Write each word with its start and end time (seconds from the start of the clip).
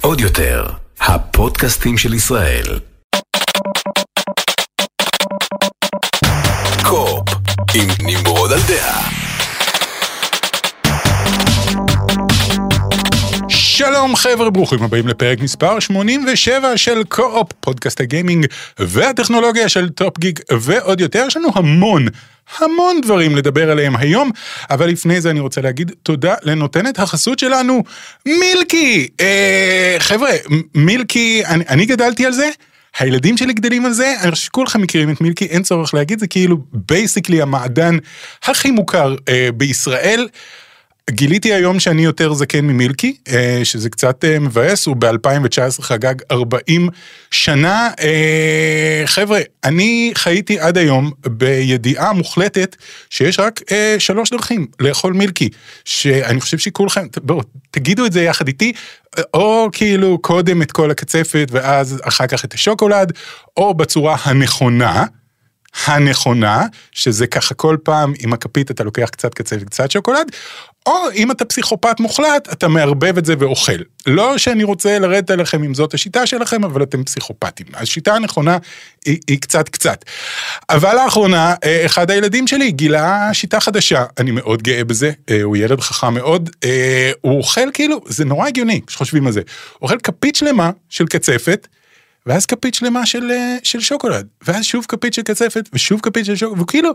עוד 0.00 0.20
יותר, 0.20 0.66
הפודקאסטים 1.00 1.98
של 1.98 2.14
ישראל. 2.14 2.64
Co-Op, 6.82 7.28
עם 7.74 7.88
נמרוד 8.02 8.52
על 8.52 8.58
דעה. 8.68 9.08
שלום 13.48 14.16
חבר'ה, 14.16 14.50
ברוכים 14.50 14.82
הבאים 14.82 15.08
לפרק 15.08 15.40
מספר 15.40 15.80
87 15.80 16.76
של 16.76 17.04
Co-Op, 17.08 17.52
פודקאסט 17.60 18.00
הגיימינג 18.00 18.46
והטכנולוגיה 18.78 19.68
של 19.68 19.88
Top 19.88 20.18
Geek 20.18 20.38
ועוד 20.52 21.00
יותר, 21.00 21.24
יש 21.26 21.36
לנו 21.36 21.48
המון, 21.54 22.06
המון 22.58 23.00
דברים 23.00 23.36
לדבר 23.36 23.70
עליהם 23.70 23.96
היום, 23.96 24.30
אבל 24.70 24.88
לפני 24.88 25.20
זה 25.20 25.30
אני 25.30 25.40
רוצה 25.40 25.60
להגיד 25.60 25.92
תודה 26.02 26.34
לנותנת 26.42 26.98
החסות 26.98 27.38
שלנו, 27.38 27.82
מילקי. 28.26 29.08
אה, 29.20 29.96
חבר'ה, 29.98 30.30
מילקי, 30.74 31.42
אני, 31.46 31.64
אני 31.68 31.86
גדלתי 31.86 32.26
על 32.26 32.32
זה. 32.32 32.50
הילדים 32.98 33.36
שלי 33.36 33.52
גדלים 33.52 33.86
על 33.86 33.92
זה, 33.92 34.14
אני 34.22 34.30
חושב 34.30 34.44
שכולכם 34.44 34.82
מכירים 34.82 35.10
את 35.10 35.20
מילקי, 35.20 35.44
אין 35.44 35.62
צורך 35.62 35.94
להגיד, 35.94 36.18
זה 36.18 36.26
כאילו 36.26 36.58
basically 36.72 37.42
המעדן 37.42 37.96
הכי 38.42 38.70
מוכר 38.70 39.14
אה, 39.28 39.48
בישראל. 39.54 40.28
גיליתי 41.10 41.52
היום 41.52 41.80
שאני 41.80 42.04
יותר 42.04 42.32
זקן 42.32 42.64
ממילקי, 42.64 43.16
אה, 43.28 43.60
שזה 43.64 43.90
קצת 43.90 44.24
אה, 44.24 44.38
מבאס, 44.38 44.86
הוא 44.86 44.96
ב-2019 44.98 45.82
חגג 45.82 46.14
40 46.30 46.88
שנה. 47.30 47.90
אה, 48.00 49.02
חבר'ה, 49.06 49.40
אני 49.64 50.12
חייתי 50.14 50.60
עד 50.60 50.78
היום 50.78 51.10
בידיעה 51.26 52.12
מוחלטת 52.12 52.76
שיש 53.10 53.38
רק 53.38 53.60
שלוש 53.98 54.30
דרכים 54.30 54.66
לאכול 54.80 55.12
מילקי, 55.12 55.48
שאני 55.84 56.40
חושב 56.40 56.58
שכולכם, 56.58 57.06
בואו, 57.22 57.40
תגידו 57.70 58.06
את 58.06 58.12
זה 58.12 58.22
יחד 58.22 58.48
איתי, 58.48 58.72
או 59.34 59.68
כאילו 59.72 60.18
קודם 60.18 60.62
את 60.62 60.72
כל 60.72 60.90
הקצפת 60.90 61.48
ואז 61.50 62.00
אחר 62.02 62.26
כך 62.26 62.44
את 62.44 62.54
השוקולד, 62.54 63.12
או 63.56 63.74
בצורה 63.74 64.16
הנכונה. 64.24 65.04
הנכונה, 65.86 66.66
שזה 66.92 67.26
ככה 67.26 67.54
כל 67.54 67.76
פעם 67.82 68.12
עם 68.18 68.32
הכפית 68.32 68.70
אתה 68.70 68.84
לוקח 68.84 69.08
קצת 69.08 69.34
קצה 69.34 69.56
וקצת 69.60 69.90
שוקולד, 69.90 70.30
או 70.86 70.94
אם 71.14 71.30
אתה 71.30 71.44
פסיכופת 71.44 72.00
מוחלט, 72.00 72.48
אתה 72.52 72.68
מערבב 72.68 73.18
את 73.18 73.24
זה 73.24 73.34
ואוכל. 73.38 73.72
לא 74.06 74.38
שאני 74.38 74.64
רוצה 74.64 74.98
לרדת 74.98 75.30
עליכם 75.30 75.64
אם 75.64 75.74
זאת 75.74 75.94
השיטה 75.94 76.26
שלכם, 76.26 76.64
אבל 76.64 76.82
אתם 76.82 77.04
פסיכופטים. 77.04 77.66
השיטה 77.74 78.14
הנכונה 78.14 78.58
היא, 79.04 79.18
היא 79.28 79.40
קצת 79.40 79.68
קצת. 79.68 80.04
אבל 80.70 80.96
לאחרונה, 81.04 81.54
אה, 81.64 81.86
אחד 81.86 82.10
הילדים 82.10 82.46
שלי 82.46 82.70
גילה 82.70 83.28
שיטה 83.32 83.60
חדשה, 83.60 84.04
אני 84.18 84.30
מאוד 84.30 84.62
גאה 84.62 84.84
בזה, 84.84 85.12
אה, 85.30 85.42
הוא 85.42 85.56
ילד 85.56 85.80
חכם 85.80 86.14
מאוד, 86.14 86.50
אה, 86.64 87.10
הוא 87.20 87.38
אוכל 87.38 87.70
כאילו, 87.74 88.00
זה 88.06 88.24
נורא 88.24 88.46
הגיוני 88.46 88.80
כשחושבים 88.86 89.26
על 89.26 89.32
זה, 89.32 89.40
הוא 89.40 89.78
אוכל 89.82 89.98
כפית 89.98 90.36
שלמה 90.36 90.70
של 90.88 91.06
קצפת, 91.06 91.68
ואז 92.26 92.46
כפית 92.46 92.74
שלמה 92.74 93.06
של, 93.06 93.30
אה, 93.30 93.56
של 93.62 93.80
שוקולד, 93.80 94.26
ואז 94.46 94.64
שוב 94.64 94.86
כפית 94.88 95.14
של 95.14 95.22
קצפת, 95.22 95.68
ושוב 95.72 96.00
כפית 96.00 96.26
של 96.26 96.36
שוקולד, 96.36 96.58
והוא 96.58 96.68
כאילו 96.68 96.90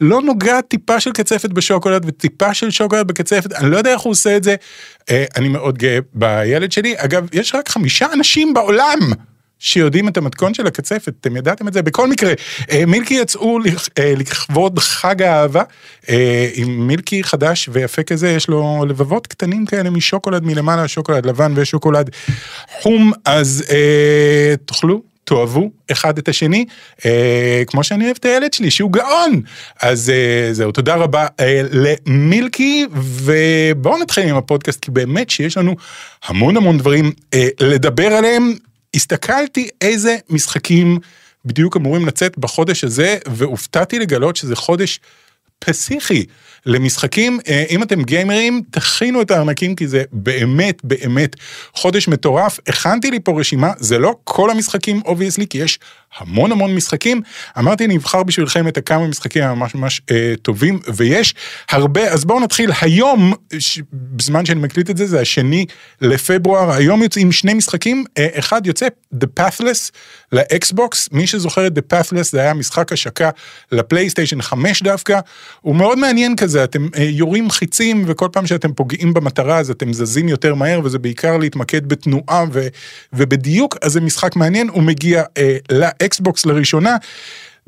לא 0.00 0.22
נוגע 0.22 0.60
טיפה 0.60 1.00
של 1.00 1.12
קצפת 1.12 1.50
בשוקולד 1.50 2.04
וטיפה 2.06 2.54
של 2.54 2.70
שוקולד 2.70 3.06
בקצפת, 3.06 3.52
אני 3.52 3.70
לא 3.70 3.76
יודע 3.76 3.92
איך 3.92 4.00
הוא 4.00 4.10
עושה 4.10 4.36
את 4.36 4.44
זה, 4.44 4.54
אה, 5.10 5.24
אני 5.36 5.48
מאוד 5.48 5.78
גאה 5.78 5.98
בילד 6.14 6.72
שלי. 6.72 6.94
אגב, 6.96 7.26
יש 7.32 7.54
רק 7.54 7.68
חמישה 7.68 8.06
אנשים 8.12 8.54
בעולם 8.54 8.98
שיודעים 9.62 10.08
את 10.08 10.16
המתכון 10.16 10.54
של 10.54 10.66
הקצפת, 10.66 11.12
אתם 11.20 11.36
ידעתם 11.36 11.68
את 11.68 11.72
זה? 11.72 11.82
בכל 11.82 12.08
מקרה, 12.08 12.32
אה, 12.70 12.86
מילקי 12.86 13.14
יצאו 13.14 13.58
אה, 13.98 14.14
לכבוד 14.16 14.78
חג 14.78 15.22
האהבה, 15.22 15.62
אה, 16.08 16.48
עם 16.54 16.86
מילקי 16.86 17.24
חדש 17.24 17.68
ויפה 17.72 18.02
כזה, 18.02 18.30
יש 18.30 18.48
לו 18.48 18.84
לבבות 18.88 19.26
קטנים 19.26 19.66
כאלה 19.66 19.90
משוקולד 19.90 20.44
מלמעלה, 20.44 20.88
שוקולד 20.88 21.26
לבן 21.26 21.52
ושוקולד 21.56 22.10
חום, 22.80 23.12
אז 23.24 23.64
תאכלו, 24.66 25.02
תאהבו 25.24 25.70
אחד 25.92 26.18
את 26.18 26.28
השני, 26.28 26.64
אה, 27.04 27.62
כמו 27.66 27.84
שאני 27.84 28.04
אוהב 28.04 28.16
את 28.20 28.24
הילד 28.24 28.52
שלי, 28.52 28.70
שהוא 28.70 28.92
גאון. 28.92 29.40
אז 29.82 30.10
אה, 30.10 30.52
זהו, 30.52 30.72
תודה 30.72 30.94
רבה 30.94 31.26
אה, 31.40 31.62
למילקי, 31.72 32.86
ובואו 32.92 33.98
נתחיל 33.98 34.28
עם 34.28 34.36
הפודקאסט, 34.36 34.80
כי 34.80 34.90
באמת 34.90 35.30
שיש 35.30 35.56
לנו 35.56 35.76
המון 36.24 36.56
המון 36.56 36.78
דברים 36.78 37.12
אה, 37.34 37.48
לדבר 37.60 38.06
עליהם. 38.06 38.54
הסתכלתי 38.96 39.68
איזה 39.80 40.16
משחקים 40.30 40.98
בדיוק 41.44 41.76
אמורים 41.76 42.06
לצאת 42.06 42.38
בחודש 42.38 42.84
הזה, 42.84 43.18
והופתעתי 43.28 43.98
לגלות 43.98 44.36
שזה 44.36 44.56
חודש 44.56 45.00
פסיכי 45.58 46.26
למשחקים. 46.66 47.38
אה, 47.48 47.64
אם 47.70 47.82
אתם 47.82 48.02
גיימרים, 48.02 48.62
תכינו 48.70 49.22
את 49.22 49.30
הארנקים, 49.30 49.76
כי 49.76 49.88
זה 49.88 50.02
באמת 50.12 50.78
באמת 50.84 51.36
חודש 51.74 52.08
מטורף. 52.08 52.58
הכנתי 52.66 53.10
לי 53.10 53.20
פה 53.20 53.40
רשימה, 53.40 53.72
זה 53.78 53.98
לא 53.98 54.16
כל 54.24 54.50
המשחקים 54.50 55.00
obviously, 55.04 55.46
כי 55.46 55.58
יש 55.58 55.78
המון 56.16 56.52
המון 56.52 56.74
משחקים. 56.74 57.22
אמרתי, 57.58 57.84
אני 57.84 57.96
אבחר 57.96 58.22
בשבילכם 58.22 58.68
את 58.68 58.76
הכמה 58.76 59.08
משחקים 59.08 59.44
ממש 59.44 59.74
ממש 59.74 60.02
אה, 60.10 60.34
טובים, 60.42 60.78
ויש 60.94 61.34
הרבה, 61.70 62.12
אז 62.12 62.24
בואו 62.24 62.40
נתחיל. 62.40 62.70
היום, 62.80 63.32
ש... 63.58 63.80
בזמן 63.92 64.46
שאני 64.46 64.60
מקליט 64.60 64.90
את 64.90 64.96
זה, 64.96 65.06
זה 65.06 65.20
השני 65.20 65.66
לפברואר, 66.00 66.70
היום 66.70 67.02
יוצאים 67.02 67.32
שני 67.32 67.54
משחקים, 67.54 68.04
אה, 68.18 68.28
אחד 68.38 68.66
יוצא 68.66 68.86
The 69.14 69.26
Pathless 69.40 69.90
לאקסבוקס, 70.32 71.08
מי 71.12 71.26
שזוכר 71.26 71.66
את 71.66 71.78
The 71.78 71.94
Pathless 71.94 72.22
זה 72.22 72.40
היה 72.40 72.54
משחק 72.54 72.92
השקה 72.92 73.30
לפלייסטיישן 73.72 74.42
5 74.42 74.82
דווקא, 74.82 75.20
הוא 75.60 75.76
מאוד 75.76 75.98
מעניין 75.98 76.36
כזה, 76.36 76.64
אתם 76.64 76.88
אה, 76.96 77.02
יורים 77.02 77.50
חיצים, 77.50 78.04
וכל 78.06 78.28
פעם 78.32 78.46
שאתם 78.46 78.72
פוגעים 78.72 79.14
במטרה 79.14 79.58
אז 79.58 79.70
אתם 79.70 79.92
זזים 79.92 80.28
יותר 80.28 80.54
מהר, 80.54 80.80
וזה 80.84 80.98
בעיקר 80.98 81.36
להתמקד 81.36 81.88
בתנועה 81.88 82.44
ו... 82.52 82.66
ובדיוק, 83.12 83.76
אז 83.82 83.92
זה 83.92 84.00
משחק 84.00 84.36
מעניין, 84.36 84.68
הוא 84.68 84.82
מגיע 84.82 85.22
אה, 85.38 85.56
אקסבוקס 86.04 86.46
לראשונה, 86.46 86.96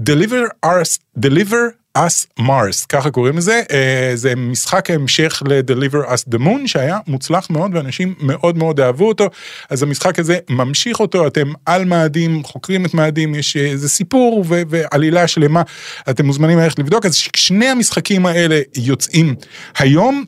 Deliver 0.02 0.66
us, 0.66 0.98
Deliver 1.18 1.84
us 1.98 2.40
Mars, 2.40 2.86
ככה 2.88 3.10
קוראים 3.10 3.36
לזה, 3.36 3.62
אה, 3.70 4.12
זה 4.14 4.36
משחק 4.36 4.90
המשך 4.90 5.42
ל-Deliver 5.46 6.08
us 6.08 6.34
the 6.34 6.38
Moon 6.38 6.66
שהיה 6.66 6.98
מוצלח 7.06 7.50
מאוד 7.50 7.74
ואנשים 7.74 8.14
מאוד 8.20 8.58
מאוד 8.58 8.80
אהבו 8.80 9.08
אותו, 9.08 9.30
אז 9.70 9.82
המשחק 9.82 10.18
הזה 10.18 10.38
ממשיך 10.50 11.00
אותו, 11.00 11.26
אתם 11.26 11.52
על 11.66 11.84
מאדים, 11.84 12.44
חוקרים 12.44 12.86
את 12.86 12.94
מאדים, 12.94 13.34
יש 13.34 13.56
איזה 13.56 13.88
סיפור 13.88 14.44
ו- 14.48 14.62
ועלילה 14.68 15.28
שלמה, 15.28 15.62
אתם 16.10 16.26
מוזמנים 16.26 16.58
ללכת 16.58 16.78
לבדוק, 16.78 17.06
אז 17.06 17.14
שני 17.36 17.66
המשחקים 17.66 18.26
האלה 18.26 18.60
יוצאים 18.76 19.34
היום, 19.78 20.24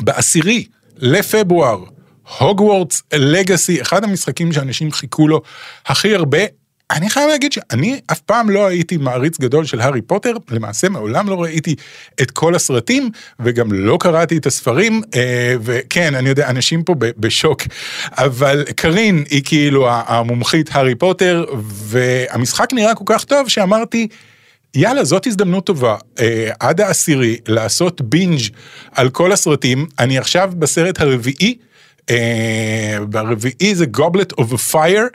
בעשירי 0.00 0.66
לפברואר. 0.96 1.84
הוגוורטס 2.38 3.02
לגאסי, 3.12 3.82
אחד 3.82 4.04
המשחקים 4.04 4.52
שאנשים 4.52 4.92
חיכו 4.92 5.28
לו 5.28 5.42
הכי 5.86 6.14
הרבה, 6.14 6.38
אני 6.90 7.10
חייב 7.10 7.28
להגיד 7.28 7.52
שאני 7.52 8.00
אף 8.12 8.20
פעם 8.20 8.50
לא 8.50 8.66
הייתי 8.66 8.96
מעריץ 8.96 9.38
גדול 9.40 9.64
של 9.64 9.80
הארי 9.80 10.02
פוטר, 10.02 10.32
למעשה 10.50 10.88
מעולם 10.88 11.28
לא 11.28 11.42
ראיתי 11.42 11.74
את 12.22 12.30
כל 12.30 12.54
הסרטים 12.54 13.10
וגם 13.40 13.72
לא 13.72 13.98
קראתי 14.00 14.36
את 14.36 14.46
הספרים, 14.46 15.02
אה, 15.14 15.54
וכן, 15.60 16.14
אני 16.14 16.28
יודע, 16.28 16.50
אנשים 16.50 16.82
פה 16.82 16.94
בשוק, 16.98 17.62
אבל 18.10 18.64
קארין 18.76 19.24
היא 19.30 19.42
כאילו 19.44 19.88
המומחית 19.90 20.68
הארי 20.72 20.94
פוטר, 20.94 21.44
והמשחק 21.62 22.72
נראה 22.72 22.94
כל 22.94 23.04
כך 23.06 23.24
טוב 23.24 23.48
שאמרתי, 23.48 24.08
יאללה, 24.74 25.04
זאת 25.04 25.26
הזדמנות 25.26 25.66
טובה, 25.66 25.96
אה, 26.20 26.50
עד 26.60 26.80
העשירי, 26.80 27.36
לעשות 27.48 28.00
בינג' 28.00 28.40
על 28.92 29.10
כל 29.10 29.32
הסרטים, 29.32 29.86
אני 29.98 30.18
עכשיו 30.18 30.52
בסרט 30.58 31.00
הרביעי, 31.00 31.56
אה, 32.10 32.98
ברביעי 33.08 33.74
זה 33.74 33.84
Goblet 33.96 34.40
of 34.40 34.72
Fire. 34.72 35.08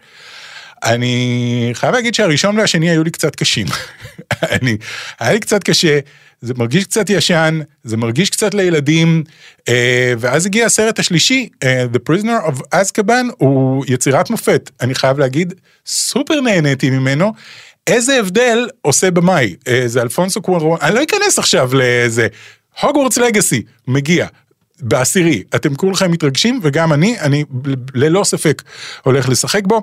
אני 0.84 1.70
חייב 1.74 1.96
להגיד 1.96 2.14
שהראשון 2.14 2.60
והשני 2.60 2.90
היו 2.90 3.04
לי 3.04 3.12
קצת 3.12 3.36
קשים. 3.36 3.68
אני, 4.62 4.78
היה 5.20 5.34
לי 5.34 5.40
קצת 5.40 5.64
קשה, 5.64 6.00
זה 6.42 6.54
מרגיש 6.58 6.84
קצת 6.84 7.10
ישן, 7.10 7.60
זה 7.84 7.98
מרגיש 7.98 8.30
קצת 8.30 8.54
לילדים, 8.54 9.24
אה, 9.70 10.14
ואז 10.20 10.46
הגיע 10.46 10.66
הסרט 10.66 11.00
השלישי, 11.00 11.50
אה, 11.64 11.86
The 11.94 12.12
Prisoner 12.12 12.48
of 12.48 12.62
Azkaban, 12.76 13.34
הוא 13.38 13.86
יצירת 13.88 14.30
מופת, 14.30 14.70
אני 14.82 14.96
חייב 14.96 15.20
להגיד, 15.20 15.54
סופר 15.86 16.42
נהניתי 16.42 16.90
ממנו. 16.90 17.34
איזה 17.88 18.20
הבדל 18.20 18.68
עושה 18.82 19.12
במאי, 19.12 19.56
אה, 19.68 19.84
זה 19.86 20.02
אלפונסו 20.02 20.42
קוורון, 20.42 20.78
אני 20.82 20.96
לא 20.96 21.04
אכנס 21.04 21.40
עכשיו 21.40 21.70
לזה, 21.74 22.28
Hogwarts 22.82 23.18
Legacy, 23.18 23.64
מגיע, 23.88 24.28
בעשירי, 24.82 25.44
אתם 25.56 25.76
כולכם 25.76 26.12
מתרגשים 26.12 26.60
וגם 26.64 26.94
אני, 26.94 27.20
אני 27.20 27.44
ללא 27.94 28.24
ספק 28.24 28.64
הולך 29.04 29.30
לשחק 29.30 29.62
בו. 29.68 29.82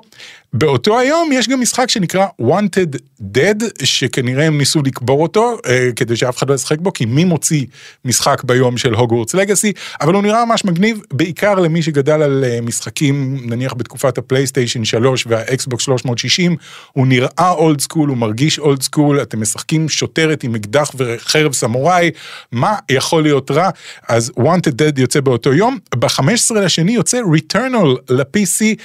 באותו 0.53 0.99
היום 0.99 1.29
יש 1.33 1.49
גם 1.49 1.61
משחק 1.61 1.89
שנקרא 1.89 2.25
Wanted 2.41 2.99
Dead, 3.21 3.83
שכנראה 3.83 4.45
הם 4.45 4.57
ניסו 4.57 4.81
לקבור 4.81 5.23
אותו, 5.23 5.57
אה, 5.65 5.89
כדי 5.95 6.15
שאף 6.15 6.37
אחד 6.37 6.49
לא 6.49 6.55
ישחק 6.55 6.79
בו, 6.79 6.93
כי 6.93 7.05
מי 7.05 7.23
מוציא 7.23 7.65
משחק 8.05 8.43
ביום 8.43 8.77
של 8.77 8.93
Hogwarts 8.93 9.33
Legacy, 9.33 9.73
אבל 10.01 10.13
הוא 10.13 10.23
נראה 10.23 10.45
ממש 10.45 10.65
מגניב, 10.65 11.01
בעיקר 11.13 11.55
למי 11.55 11.81
שגדל 11.81 12.21
על 12.21 12.43
אה, 12.47 12.61
משחקים, 12.61 13.37
נניח 13.45 13.73
בתקופת 13.73 14.17
הפלייסטיישן 14.17 14.85
3 14.85 15.27
והאקסבוקס 15.27 15.83
360, 15.83 16.55
הוא 16.93 17.07
נראה 17.07 17.49
old 17.51 17.81
school, 17.81 18.09
הוא 18.09 18.17
מרגיש 18.17 18.59
old 18.59 18.81
school, 18.81 19.21
אתם 19.21 19.41
משחקים 19.41 19.89
שוטרת 19.89 20.43
עם 20.43 20.55
אקדח 20.55 20.91
וחרב 20.97 21.53
סמוראי, 21.53 22.11
מה 22.51 22.75
יכול 22.89 23.23
להיות 23.23 23.51
רע? 23.51 23.69
אז 24.07 24.31
Wanted 24.39 24.71
Dead 24.71 24.86
Dead 24.87 25.01
יוצא 25.01 25.21
באותו 25.21 25.53
יום, 25.53 25.77
ב-15 25.95 26.55
לשני 26.55 26.91
יוצא 26.91 27.19
Returnal 27.21 27.87
ל-PC. 28.09 28.75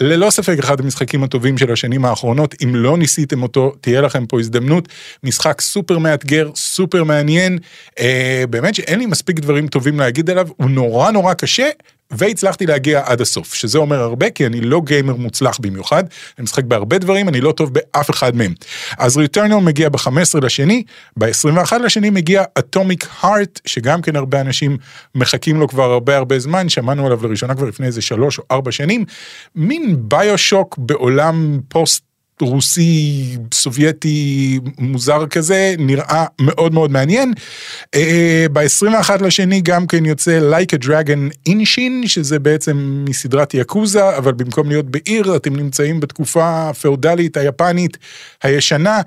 ללא 0.00 0.30
ספק 0.30 0.56
אחד 0.58 0.80
המשחקים 0.80 1.22
הטובים 1.22 1.58
של 1.58 1.72
השנים 1.72 2.04
האחרונות, 2.04 2.54
אם 2.64 2.74
לא 2.74 2.98
ניסיתם 2.98 3.42
אותו, 3.42 3.74
תהיה 3.80 4.00
לכם 4.00 4.26
פה 4.26 4.40
הזדמנות. 4.40 4.88
משחק 5.24 5.60
סופר 5.60 5.98
מאתגר, 5.98 6.50
סופר 6.54 7.04
מעניין, 7.04 7.58
אה, 7.98 8.44
באמת 8.50 8.74
שאין 8.74 8.98
לי 8.98 9.06
מספיק 9.06 9.40
דברים 9.40 9.68
טובים 9.68 9.98
להגיד 9.98 10.30
עליו, 10.30 10.48
הוא 10.56 10.70
נורא 10.70 11.10
נורא 11.10 11.34
קשה, 11.34 11.68
והצלחתי 12.10 12.66
להגיע 12.66 13.02
עד 13.04 13.20
הסוף, 13.20 13.54
שזה 13.54 13.78
אומר 13.78 14.00
הרבה, 14.00 14.30
כי 14.30 14.46
אני 14.46 14.60
לא 14.60 14.80
גיימר 14.84 15.14
מוצלח 15.14 15.58
במיוחד, 15.60 16.04
אני 16.38 16.44
משחק 16.44 16.64
בהרבה 16.64 16.98
דברים, 16.98 17.28
אני 17.28 17.40
לא 17.40 17.52
טוב 17.52 17.74
באף 17.74 18.10
אחד 18.10 18.36
מהם. 18.36 18.54
אז 18.98 19.16
Returnal 19.16 19.56
מגיע 19.56 19.88
ב-15 19.88 20.40
לשני, 20.42 20.82
ב-21 21.16 21.78
לשני 21.78 22.10
מגיע 22.10 22.44
Atomic 22.58 23.06
Heart, 23.20 23.60
שגם 23.66 24.02
כן 24.02 24.16
הרבה 24.16 24.40
אנשים 24.40 24.78
מחכים 25.14 25.60
לו 25.60 25.68
כבר 25.68 25.92
הרבה 25.92 26.16
הרבה 26.16 26.38
זמן, 26.38 26.68
שמענו 26.68 27.06
עליו 27.06 27.26
לראשונה 27.26 27.54
כבר 27.54 27.66
לפני 27.66 27.86
איזה 27.86 28.02
שלוש 28.02 28.38
או 28.38 28.44
ארבע 28.50 28.72
שנים, 28.72 29.04
מין 29.54 29.96
BioShock 29.98 30.78
בעולם 30.78 31.60
פוסט 31.68 32.09
רוסי 32.40 33.36
סובייטי 33.54 34.58
מוזר 34.78 35.26
כזה 35.26 35.74
נראה 35.78 36.24
מאוד 36.40 36.74
מאוד 36.74 36.90
מעניין. 36.90 37.32
אה, 37.94 38.46
ב-21 38.52 39.22
לשני 39.22 39.60
גם 39.60 39.86
כן 39.86 40.06
יוצא 40.06 40.40
Like 40.52 40.76
a 40.78 40.86
Dragon 40.86 41.48
Ishin 41.48 42.06
שזה 42.08 42.38
בעצם 42.38 43.04
מסדרת 43.08 43.54
יקוזה 43.54 44.16
אבל 44.16 44.32
במקום 44.32 44.68
להיות 44.68 44.90
בעיר 44.90 45.36
אתם 45.36 45.56
נמצאים 45.56 46.00
בתקופה 46.00 46.68
הפאודלית 46.70 47.36
היפנית 47.36 47.98
הישנה. 48.42 49.00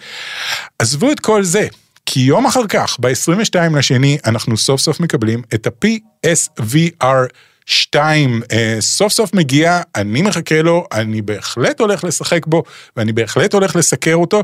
עזבו 0.79 1.11
את 1.11 1.19
כל 1.19 1.43
זה. 1.43 1.67
כי 2.05 2.19
יום 2.19 2.45
אחר 2.45 2.67
כך, 2.69 2.97
ב-22 2.99 3.77
לשני, 3.77 4.17
אנחנו 4.25 4.57
סוף 4.57 4.81
סוף 4.81 4.99
מקבלים 4.99 5.41
את 5.53 5.67
ה-PSVR 5.67 7.27
2 7.65 8.41
אה, 8.51 8.77
סוף 8.79 9.13
סוף 9.13 9.33
מגיע, 9.33 9.81
אני 9.95 10.21
מחכה 10.21 10.61
לו, 10.61 10.87
אני 10.91 11.21
בהחלט 11.21 11.79
הולך 11.79 12.03
לשחק 12.03 12.45
בו, 12.45 12.63
ואני 12.97 13.11
בהחלט 13.11 13.53
הולך 13.53 13.75
לסקר 13.75 14.15
אותו. 14.15 14.43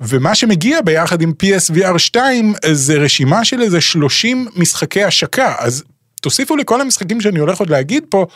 ומה 0.00 0.34
שמגיע 0.34 0.80
ביחד 0.80 1.22
עם 1.22 1.32
PSVR 1.42 1.98
2 1.98 2.54
זה 2.72 2.96
רשימה 2.96 3.44
של 3.44 3.62
איזה 3.62 3.80
30 3.80 4.48
משחקי 4.56 5.04
השקה, 5.04 5.54
אז 5.58 5.84
תוסיפו 6.20 6.56
לכל 6.56 6.80
המשחקים 6.80 7.20
שאני 7.20 7.38
הולך 7.38 7.58
עוד 7.58 7.70
להגיד 7.70 8.04
פה, 8.08 8.26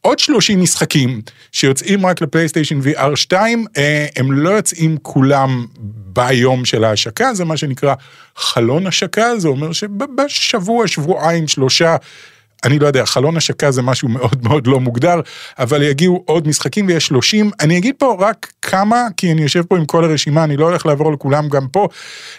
עוד 0.00 0.18
30 0.18 0.60
משחקים 0.60 1.20
שיוצאים 1.52 2.06
רק 2.06 2.20
לפלייסטיישן 2.20 2.80
VR 2.80 3.16
2, 3.16 3.66
אה, 3.76 4.06
הם 4.16 4.32
לא 4.32 4.50
יוצאים 4.50 4.96
כולם 5.02 5.66
ביום 6.06 6.64
של 6.64 6.84
ההשקה, 6.84 7.34
זה 7.34 7.44
מה 7.44 7.56
שנקרא 7.56 7.94
חלון 8.36 8.86
השקה, 8.86 9.38
זה 9.38 9.48
אומר 9.48 9.72
שבשבוע, 9.72 10.88
שבועיים, 10.88 11.48
שלושה 11.48 11.96
אני 12.64 12.78
לא 12.78 12.86
יודע, 12.86 13.04
חלון 13.04 13.36
השקה 13.36 13.70
זה 13.70 13.82
משהו 13.82 14.08
מאוד 14.08 14.42
מאוד 14.42 14.66
לא 14.66 14.80
מוגדר, 14.80 15.20
אבל 15.58 15.82
יגיעו 15.82 16.22
עוד 16.26 16.48
משחקים 16.48 16.86
ויש 16.86 17.06
30. 17.06 17.50
אני 17.60 17.78
אגיד 17.78 17.94
פה 17.98 18.16
רק 18.18 18.52
כמה, 18.62 19.06
כי 19.16 19.32
אני 19.32 19.42
יושב 19.42 19.62
פה 19.62 19.76
עם 19.76 19.86
כל 19.86 20.04
הרשימה, 20.04 20.44
אני 20.44 20.56
לא 20.56 20.64
הולך 20.64 20.86
לעבור 20.86 21.12
לכולם 21.12 21.48
גם 21.48 21.68
פה. 21.68 21.88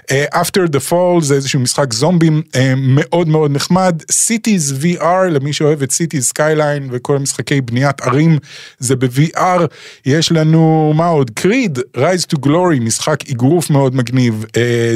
Uh, 0.01 0.35
After 0.35 0.67
the 0.71 0.91
Fall 0.91 1.21
זה 1.21 1.35
איזשהו 1.35 1.59
משחק 1.59 1.93
זומבים 1.93 2.41
uh, 2.51 2.57
מאוד 2.77 3.27
מאוד 3.27 3.51
נחמד. 3.51 4.01
Cities 4.11 4.83
VR, 4.83 5.29
למי 5.29 5.53
שאוהב 5.53 5.81
את 5.81 5.91
Cities 5.91 6.31
Skyline 6.37 6.83
וכל 6.91 7.15
המשחקי 7.15 7.61
בניית 7.61 8.01
ערים, 8.01 8.37
זה 8.79 8.95
ב-VR. 8.95 9.61
יש 10.05 10.31
לנו, 10.31 10.93
מה 10.95 11.07
עוד? 11.07 11.29
Creed, 11.29 11.79
Rise 11.97 12.35
to 12.35 12.39
Glory, 12.45 12.79
משחק 12.81 13.29
אגרוף 13.31 13.69
מאוד 13.69 13.95
מגניב. 13.95 14.45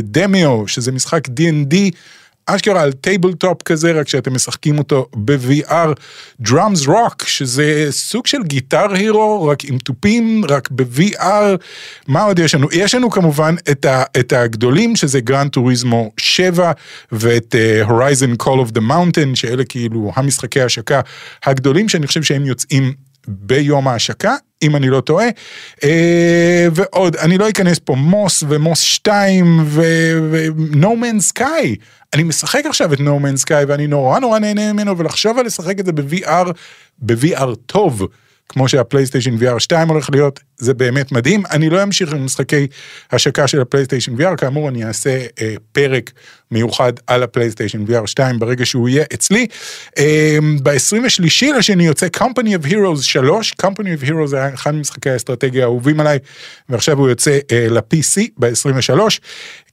Demeo, 0.03 0.63
uh, 0.63 0.67
שזה 0.67 0.91
משחק 0.91 1.27
D&D. 1.27 1.75
אשכרה 2.45 2.81
על 2.81 2.91
tabletop 2.91 3.63
כזה, 3.63 3.91
רק 3.91 4.07
שאתם 4.07 4.33
משחקים 4.33 4.77
אותו 4.77 5.07
ב-VR, 5.15 5.89
Drums 6.47 6.87
Rock, 6.87 7.25
שזה 7.25 7.87
סוג 7.89 8.27
של 8.27 8.43
Guitar 8.43 8.93
Hero, 8.93 9.47
רק 9.47 9.65
עם 9.65 9.77
תופים, 9.77 10.43
רק 10.49 10.69
ב-VR. 10.71 11.57
מה 12.07 12.21
עוד 12.21 12.39
יש 12.39 12.55
לנו? 12.55 12.67
יש 12.71 12.95
לנו 12.95 13.09
כמובן 13.09 13.55
את, 13.71 13.85
ה, 13.85 14.03
את 14.19 14.33
הגדולים, 14.33 14.95
שזה 14.95 15.19
Gran 15.19 15.51
Turismo 15.51 16.11
7, 16.17 16.71
ואת 17.11 17.55
Horizon 17.83 18.35
Call 18.35 18.59
of 18.59 18.71
the 18.71 18.81
Mountain, 18.81 19.35
שאלה 19.35 19.63
כאילו 19.63 20.11
המשחקי 20.15 20.61
ההשקה 20.61 21.01
הגדולים, 21.45 21.89
שאני 21.89 22.07
חושב 22.07 22.23
שהם 22.23 22.45
יוצאים 22.45 22.93
ביום 23.27 23.87
ההשקה, 23.87 24.35
אם 24.61 24.75
אני 24.75 24.89
לא 24.89 25.01
טועה. 25.01 25.27
אה, 25.83 26.67
ועוד, 26.71 27.15
אני 27.15 27.37
לא 27.37 27.49
אכנס 27.49 27.79
פה 27.79 27.95
מוס 27.95 28.43
ומוס 28.49 28.79
2 28.79 29.59
ו-No 29.65 30.87
Man's 30.87 31.37
Sky. 31.37 31.75
אני 32.13 32.23
משחק 32.23 32.65
עכשיו 32.65 32.93
את 32.93 32.99
No 32.99 33.01
Man's 33.01 33.41
Sky 33.45 33.65
ואני 33.67 33.87
נורא 33.87 34.19
נורא 34.19 34.39
נהנה 34.39 34.73
ממנו 34.73 34.97
ולחשוב 34.97 35.39
על 35.39 35.45
לשחק 35.45 35.79
את 35.79 35.85
זה 35.85 35.91
ב-VR, 35.91 36.51
ב-VR 36.99 37.55
טוב. 37.65 38.07
כמו 38.49 38.69
שהפלייסטיישן 38.69 39.35
VR 39.35 39.59
2 39.59 39.87
הולך 39.87 40.09
להיות, 40.11 40.39
זה 40.57 40.73
באמת 40.73 41.11
מדהים. 41.11 41.43
אני 41.51 41.69
לא 41.69 41.83
אמשיך 41.83 42.13
עם 42.13 42.25
משחקי 42.25 42.67
השקה 43.11 43.47
של 43.47 43.61
הפלייסטיישן 43.61 44.15
VR, 44.15 44.35
כאמור 44.37 44.69
אני 44.69 44.85
אעשה 44.85 45.25
אה, 45.41 45.55
פרק 45.71 46.11
מיוחד 46.51 46.93
על 47.07 47.23
הפלייסטיישן 47.23 47.85
VR 47.85 48.07
2 48.07 48.39
ברגע 48.39 48.65
שהוא 48.65 48.89
יהיה 48.89 49.03
אצלי. 49.13 49.47
אה, 49.97 50.37
ב-23 50.63 51.57
לשני 51.57 51.85
יוצא 51.85 52.07
Company 52.17 52.63
of 52.63 52.67
Heroes 52.67 53.01
3, 53.01 53.53
Company 53.61 54.01
of 54.01 54.07
Heroes 54.07 54.35
היה 54.35 54.53
אחד 54.53 54.71
ממשחקי 54.71 55.09
האסטרטגיה 55.09 55.63
האהובים 55.63 55.99
עליי, 55.99 56.19
ועכשיו 56.69 56.97
הוא 56.97 57.09
יוצא 57.09 57.39
אה, 57.51 57.67
ל-PC 57.69 58.21
ב-23. 58.37 58.99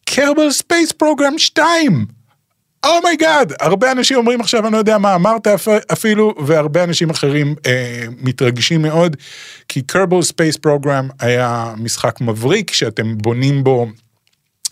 Kerbal 0.05 0.51
Space 0.51 0.93
Program 0.93 1.39
2, 1.39 2.07
oh 2.85 3.02
my 3.02 3.19
god, 3.19 3.53
oh 3.53 3.57
הרבה 3.61 3.93
אנשים 3.93 4.17
אומרים 4.17 4.41
עכשיו, 4.41 4.65
אני 4.65 4.73
לא 4.73 4.79
יודע 4.79 4.99
מה 4.99 5.15
אמרת 5.15 5.47
אפילו, 5.93 6.35
והרבה 6.47 6.85
אנשים 6.85 7.11
אחרים 7.11 7.55
אה, 7.67 8.05
מתרגשים 8.23 8.83
מאוד, 8.83 9.17
כי 9.69 9.83
Kerbal 9.83 10.23
Space 10.23 10.57
Program 10.57 11.09
היה 11.21 11.75
משחק 11.77 12.21
מבריק, 12.21 12.73
שאתם 12.73 13.19
בונים 13.19 13.65
בו 13.65 13.87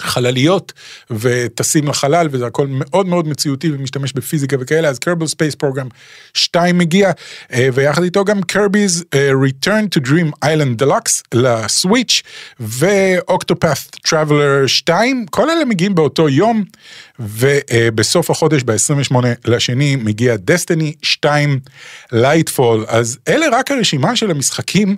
חלליות 0.00 0.72
וטסים 1.10 1.88
לחלל 1.88 2.28
וזה 2.30 2.46
הכל 2.46 2.66
מאוד 2.70 3.06
מאוד 3.06 3.28
מציאותי 3.28 3.70
ומשתמש 3.72 4.12
בפיזיקה 4.12 4.56
וכאלה 4.60 4.88
אז 4.88 4.98
Kerbal 4.98 5.26
Space 5.26 5.54
Program 5.54 5.88
2 6.34 6.78
מגיע 6.78 7.10
אה, 7.52 7.68
ויחד 7.74 8.02
איתו 8.02 8.24
גם 8.24 8.42
Kirby's 8.42 9.04
Return 9.14 9.98
to 9.98 10.08
Dream 10.08 10.44
Land 10.44 10.84
Deluxe 10.84 11.22
ל-Switch 11.34 12.22
ו-Octopath 12.60 13.96
Traveler 14.02 14.66
2 14.66 15.26
כל 15.30 15.50
אלה 15.50 15.64
מגיעים 15.64 15.94
באותו 15.94 16.28
יום 16.28 16.64
ובסוף 17.18 18.30
החודש 18.30 18.62
ב-28 18.62 19.16
לשני 19.44 19.96
מגיע 19.96 20.36
Destiny 20.36 20.94
2 21.02 21.60
Lightfall 22.12 22.84
אז 22.88 23.18
אלה 23.28 23.46
רק 23.52 23.70
הרשימה 23.70 24.16
של 24.16 24.30
המשחקים. 24.30 24.96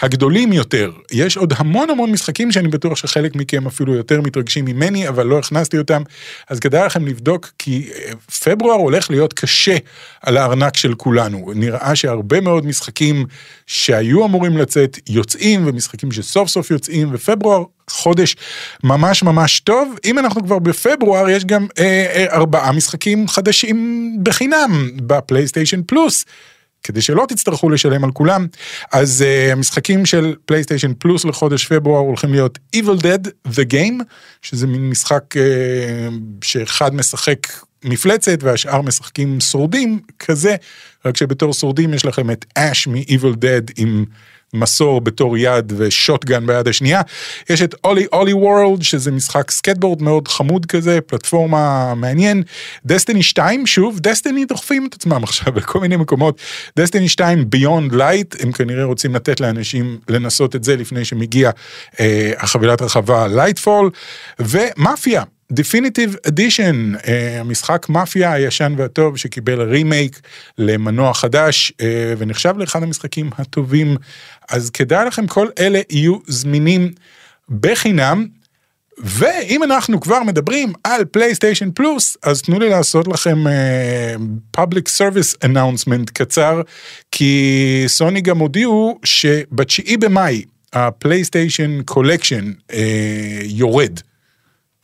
הגדולים 0.00 0.52
יותר. 0.52 0.92
יש 1.12 1.36
עוד 1.36 1.52
המון 1.56 1.90
המון 1.90 2.12
משחקים 2.12 2.52
שאני 2.52 2.68
בטוח 2.68 2.96
שחלק 2.96 3.36
מכם 3.36 3.66
אפילו 3.66 3.94
יותר 3.94 4.20
מתרגשים 4.20 4.64
ממני, 4.64 5.08
אבל 5.08 5.26
לא 5.26 5.38
הכנסתי 5.38 5.78
אותם, 5.78 6.02
אז 6.48 6.60
כדאי 6.60 6.86
לכם 6.86 7.06
לבדוק, 7.06 7.50
כי 7.58 7.88
אה, 7.94 8.12
פברואר 8.44 8.76
הולך 8.76 9.10
להיות 9.10 9.32
קשה 9.32 9.76
על 10.22 10.36
הארנק 10.36 10.76
של 10.76 10.94
כולנו. 10.94 11.52
נראה 11.54 11.96
שהרבה 11.96 12.40
מאוד 12.40 12.66
משחקים 12.66 13.26
שהיו 13.66 14.24
אמורים 14.24 14.56
לצאת 14.56 14.98
יוצאים, 15.08 15.66
ומשחקים 15.66 16.12
שסוף 16.12 16.48
סוף 16.48 16.70
יוצאים, 16.70 17.08
ופברואר 17.12 17.64
חודש 17.90 18.36
ממש 18.84 19.22
ממש 19.22 19.60
טוב. 19.60 19.98
אם 20.04 20.18
אנחנו 20.18 20.44
כבר 20.44 20.58
בפברואר, 20.58 21.28
יש 21.28 21.44
גם 21.44 21.66
אה, 21.78 21.84
אה, 21.84 22.34
ארבעה 22.36 22.72
משחקים 22.72 23.28
חדשים 23.28 24.10
בחינם 24.22 24.90
בפלייסטיישן 24.96 25.80
פלוס. 25.86 26.24
כדי 26.86 27.02
שלא 27.02 27.24
תצטרכו 27.28 27.70
לשלם 27.70 28.04
על 28.04 28.10
כולם. 28.10 28.46
אז 28.92 29.24
אה, 29.26 29.52
המשחקים 29.52 30.06
של 30.06 30.34
פלייסטיישן 30.44 30.92
פלוס 30.98 31.24
לחודש 31.24 31.66
פברואר 31.66 32.00
הולכים 32.00 32.32
להיות 32.32 32.58
Evil 32.76 33.02
Dead 33.02 33.28
The 33.48 33.72
Game, 33.72 34.02
שזה 34.42 34.66
מין 34.66 34.90
משחק 34.90 35.34
אה, 35.36 35.38
שאחד 36.44 36.94
משחק 36.94 37.46
מפלצת 37.84 38.38
והשאר 38.42 38.82
משחקים 38.82 39.40
שורדים 39.40 40.00
כזה, 40.18 40.56
רק 41.04 41.16
שבתור 41.16 41.54
שורדים 41.54 41.94
יש 41.94 42.04
לכם 42.04 42.30
את 42.30 42.44
אש 42.54 42.86
מ-Evil 42.86 43.34
Dead 43.34 43.72
עם 43.76 44.04
מסור 44.56 45.00
בתור 45.00 45.38
יד 45.38 45.72
ו-shotgun 45.76 46.46
ביד 46.46 46.68
השנייה. 46.68 47.00
יש 47.50 47.62
את 47.62 47.74
אולי 47.84 48.06
אולי 48.12 48.32
וורלד 48.32 48.82
שזה 48.82 49.12
משחק 49.12 49.50
סקטבורד 49.50 50.02
מאוד 50.02 50.28
חמוד 50.28 50.66
כזה, 50.66 51.00
פלטפורמה 51.00 51.94
מעניין. 51.94 52.42
Destiny 52.86 53.22
2, 53.22 53.66
שוב, 53.66 54.00
Destiny 54.00 54.44
דוחפים 54.44 54.86
את 54.86 54.94
עצמם 54.94 55.24
עכשיו 55.24 55.52
בכל 55.52 55.80
מיני 55.80 55.96
מקומות. 55.96 56.40
Destiny 56.78 57.08
2 57.08 57.50
Beyond 57.50 57.94
Light, 57.94 58.34
הם 58.40 58.52
כנראה 58.52 58.84
רוצים 58.84 59.14
לתת 59.14 59.40
לאנשים 59.40 59.98
לנסות 60.08 60.56
את 60.56 60.64
זה 60.64 60.76
לפני 60.76 61.04
שמגיע 61.04 61.50
אה, 62.00 62.32
החבילת 62.38 62.82
הרחבה 62.82 63.26
Lightfall. 63.28 63.90
ומאפיה, 64.38 65.22
Definitive 65.52 66.28
Edition, 66.28 66.96
אה, 66.96 67.08
המשחק 67.40 67.86
מאפיה 67.88 68.32
הישן 68.32 68.74
והטוב 68.76 69.16
שקיבל 69.16 69.62
רימייק 69.62 70.20
למנוע 70.58 71.14
חדש 71.14 71.72
אה, 71.72 71.84
ונחשב 72.18 72.54
לאחד 72.58 72.82
המשחקים 72.82 73.30
הטובים, 73.38 73.96
אז 74.50 74.70
כדאי 74.70 75.06
לכם 75.06 75.26
כל 75.26 75.48
אלה 75.58 75.80
יהיו 75.90 76.16
זמינים 76.26 76.92
בחינם. 77.60 78.26
ואם 78.98 79.62
אנחנו 79.62 80.00
כבר 80.00 80.22
מדברים 80.22 80.72
על 80.84 81.04
פלייסטיישן 81.04 81.70
פלוס, 81.70 82.16
אז 82.22 82.42
תנו 82.42 82.60
לי 82.60 82.68
לעשות 82.68 83.08
לכם 83.08 83.44
public 84.56 84.88
service 84.98 85.44
announcement 85.44 86.12
קצר, 86.12 86.60
כי 87.12 87.84
סוני 87.86 88.20
גם 88.20 88.38
הודיעו 88.38 88.98
שבתשיעי 89.04 89.96
במאי 89.96 90.42
הפלייסטיישן 90.72 91.82
Collection 91.82 92.52
אה, 92.72 92.74
יורד. 93.42 94.00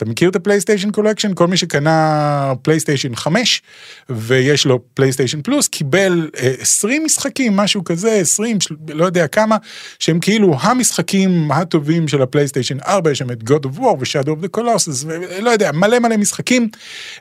אתה 0.02 0.10
מכיר 0.10 0.28
את 0.28 0.36
הפלייסטיישן 0.36 0.90
Collection? 0.90 1.34
כל 1.34 1.46
מי 1.46 1.56
שקנה 1.56 2.52
פלייסטיישן 2.62 3.14
5 3.14 3.62
ויש 4.10 4.66
לו 4.66 4.80
פלייסטיישן 4.94 5.42
פלוס 5.42 5.68
קיבל 5.68 6.30
20 6.60 7.04
משחקים, 7.04 7.56
משהו 7.56 7.84
כזה, 7.84 8.12
20, 8.12 8.58
לא 8.88 9.04
יודע 9.04 9.26
כמה, 9.26 9.56
שהם 9.98 10.20
כאילו 10.20 10.56
המשחקים 10.60 11.52
הטובים 11.52 12.08
של 12.08 12.22
הפלייסטיישן 12.22 12.76
4, 12.86 13.10
יש 13.10 13.18
שם 13.18 13.30
את 13.30 13.38
God 13.42 13.66
of 13.66 13.78
War 13.78 13.82
ו-Shadow 13.82 14.28
of 14.28 14.44
the 14.44 14.58
Colossus, 14.58 15.06
ולא 15.06 15.50
יודע, 15.50 15.72
מלא 15.72 15.98
מלא 15.98 16.16
משחקים, 16.16 16.68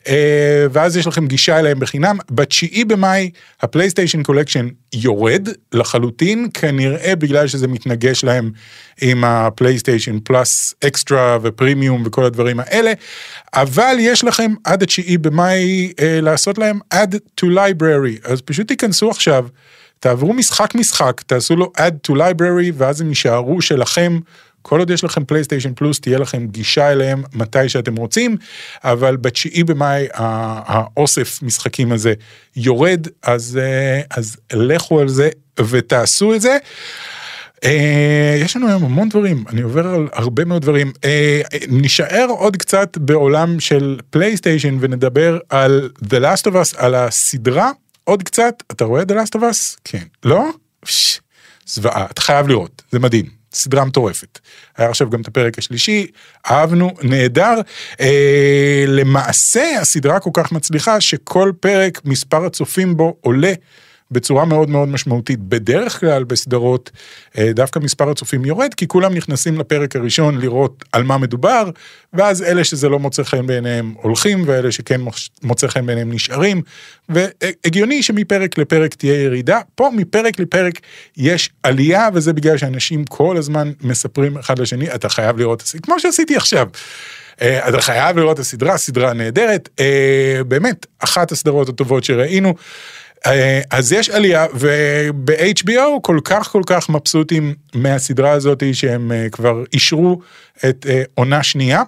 אה, 0.07 0.65
ואז 0.71 0.97
יש 0.97 1.07
לכם 1.07 1.27
גישה 1.27 1.59
אליהם 1.59 1.79
בחינם. 1.79 2.17
בתשיעי 2.31 2.85
במאי 2.85 3.29
הפלייסטיישן 3.61 4.23
Collection 4.23 4.67
יורד 4.93 5.47
לחלוטין, 5.73 6.47
כנראה 6.53 7.15
בגלל 7.15 7.47
שזה 7.47 7.67
מתנגש 7.67 8.23
להם 8.23 8.51
עם 9.01 9.23
הפלייסטיישן 9.23 10.19
פלאס 10.23 10.75
אקסטרה 10.87 11.37
ופרימיום 11.41 12.03
וכל 12.05 12.23
הדברים 12.25 12.59
האלה, 12.71 12.93
אבל 13.53 13.95
יש 13.99 14.23
לכם 14.23 14.53
עד 14.63 14.83
התשיעי 14.83 15.17
במאי 15.17 15.93
אה, 15.99 16.21
לעשות 16.21 16.57
להם 16.57 16.79
add 16.93 17.15
to 17.41 17.45
library, 17.45 18.31
אז 18.31 18.41
פשוט 18.41 18.67
תיכנסו 18.67 19.09
עכשיו, 19.09 19.47
תעברו 19.99 20.33
משחק 20.33 20.75
משחק, 20.75 21.21
תעשו 21.27 21.55
לו 21.55 21.71
add 21.77 22.11
to 22.11 22.15
library 22.15 22.71
ואז 22.73 23.01
הם 23.01 23.09
יישארו 23.09 23.61
שלכם. 23.61 24.19
כל 24.61 24.79
עוד 24.79 24.89
יש 24.89 25.03
לכם 25.03 25.25
פלייסטיישן 25.25 25.73
פלוס 25.73 25.99
תהיה 25.99 26.19
לכם 26.19 26.47
גישה 26.47 26.91
אליהם 26.91 27.23
מתי 27.33 27.69
שאתם 27.69 27.95
רוצים, 27.95 28.37
אבל 28.83 29.17
בתשיעי 29.17 29.63
במאי 29.63 30.07
האוסף 30.13 31.39
משחקים 31.41 31.91
הזה 31.91 32.13
יורד, 32.55 33.07
אז, 33.23 33.59
אה, 33.61 34.01
אז 34.17 34.37
לכו 34.53 34.99
על 34.99 35.07
זה 35.07 35.29
ותעשו 35.59 36.33
את 36.33 36.41
זה. 36.41 36.57
אה, 37.63 38.37
יש 38.39 38.55
לנו 38.55 38.67
היום 38.67 38.83
המון 38.83 39.09
דברים, 39.09 39.43
אני 39.49 39.61
עובר 39.61 39.87
על 39.87 40.07
הרבה 40.13 40.45
מאוד 40.45 40.61
דברים. 40.61 40.91
אה, 41.03 41.41
נשאר 41.67 42.25
עוד 42.29 42.57
קצת 42.57 42.97
בעולם 42.97 43.59
של 43.59 43.99
פלייסטיישן 44.09 44.77
ונדבר 44.79 45.39
על 45.49 45.89
The 46.03 46.17
Last 46.21 46.51
of 46.51 46.53
Us, 46.53 46.77
על 46.77 46.95
הסדרה, 46.95 47.71
עוד 48.03 48.23
קצת, 48.23 48.63
אתה 48.71 48.85
רואה 48.85 49.03
The 49.03 49.13
Last 49.13 49.39
of 49.39 49.41
Us? 49.41 49.77
כן. 49.83 50.03
לא? 50.23 50.49
זוועה, 51.65 52.05
אתה 52.11 52.21
חייב 52.21 52.47
לראות, 52.47 52.81
זה 52.91 52.99
מדהים. 52.99 53.41
סדרה 53.53 53.85
מטורפת. 53.85 54.39
היה 54.77 54.89
עכשיו 54.89 55.09
גם 55.09 55.21
את 55.21 55.27
הפרק 55.27 55.57
השלישי, 55.57 56.07
אהבנו, 56.51 56.91
נהדר. 57.03 57.53
אה, 57.99 58.83
למעשה 58.87 59.79
הסדרה 59.81 60.19
כל 60.19 60.29
כך 60.33 60.51
מצליחה 60.51 61.01
שכל 61.01 61.51
פרק 61.59 62.01
מספר 62.05 62.45
הצופים 62.45 62.97
בו 62.97 63.17
עולה 63.21 63.53
בצורה 64.11 64.45
מאוד 64.45 64.69
מאוד 64.69 64.89
משמעותית. 64.89 65.39
בדרך 65.39 65.99
כלל 65.99 66.23
בסדרות 66.23 66.91
אה, 67.37 67.53
דווקא 67.53 67.79
מספר 67.79 68.09
הצופים 68.09 68.45
יורד, 68.45 68.73
כי 68.73 68.87
כולם 68.87 69.13
נכנסים 69.13 69.59
לפרק 69.59 69.95
הראשון 69.95 70.37
לראות 70.37 70.85
על 70.91 71.03
מה 71.03 71.17
מדובר, 71.17 71.69
ואז 72.13 72.41
אלה 72.41 72.63
שזה 72.63 72.89
לא 72.89 72.99
מוצא 72.99 73.23
חן 73.23 73.47
בעיניהם 73.47 73.93
הולכים, 74.01 74.43
ואלה 74.45 74.71
שכן 74.71 75.01
מוצא 75.43 75.67
חן 75.67 75.85
בעיניהם 75.85 76.13
נשארים, 76.13 76.61
והגיוני 77.09 78.03
שמפרק 78.03 78.57
לפרק 78.57 78.93
תהיה 78.95 79.23
ירידה. 79.23 79.59
פה 79.75 79.89
מפרק 79.95 80.39
לפרק 80.39 80.73
יש 81.17 81.49
עלייה, 81.63 82.09
וזה 82.13 82.33
בגלל 82.33 82.57
שאנשים 82.57 83.05
כל 83.05 83.37
הזמן 83.37 83.71
מספרים 83.81 84.37
אחד 84.37 84.59
לשני, 84.59 84.95
אתה 84.95 85.09
חייב 85.09 85.37
לראות, 85.37 85.63
כמו 85.83 85.99
שעשיתי 85.99 86.35
עכשיו. 86.35 86.67
אה, 87.41 87.69
אתה 87.69 87.81
חייב 87.81 88.17
לראות 88.17 88.35
את 88.35 88.39
הסדרה, 88.39 88.77
סדרה 88.77 89.13
נהדרת, 89.13 89.69
אה, 89.79 90.41
באמת, 90.47 90.85
אחת 90.99 91.31
הסדרות 91.31 91.69
הטובות 91.69 92.03
שראינו. 92.03 92.53
אה, 93.25 93.61
אז 93.71 93.91
יש 93.91 94.09
עלייה, 94.09 94.45
וב-HBO 94.53 95.99
כל 96.01 96.19
כך 96.23 96.47
כל 96.47 96.61
כך 96.65 96.89
מבסוטים 96.89 97.55
מהסדרה 97.75 98.31
הזאת 98.31 98.63
שהם 98.73 99.11
אה, 99.11 99.27
כבר 99.31 99.63
אישרו 99.73 100.19
את 100.69 100.85
אה, 100.89 101.03
עונה 101.15 101.43
שנייה. 101.43 101.83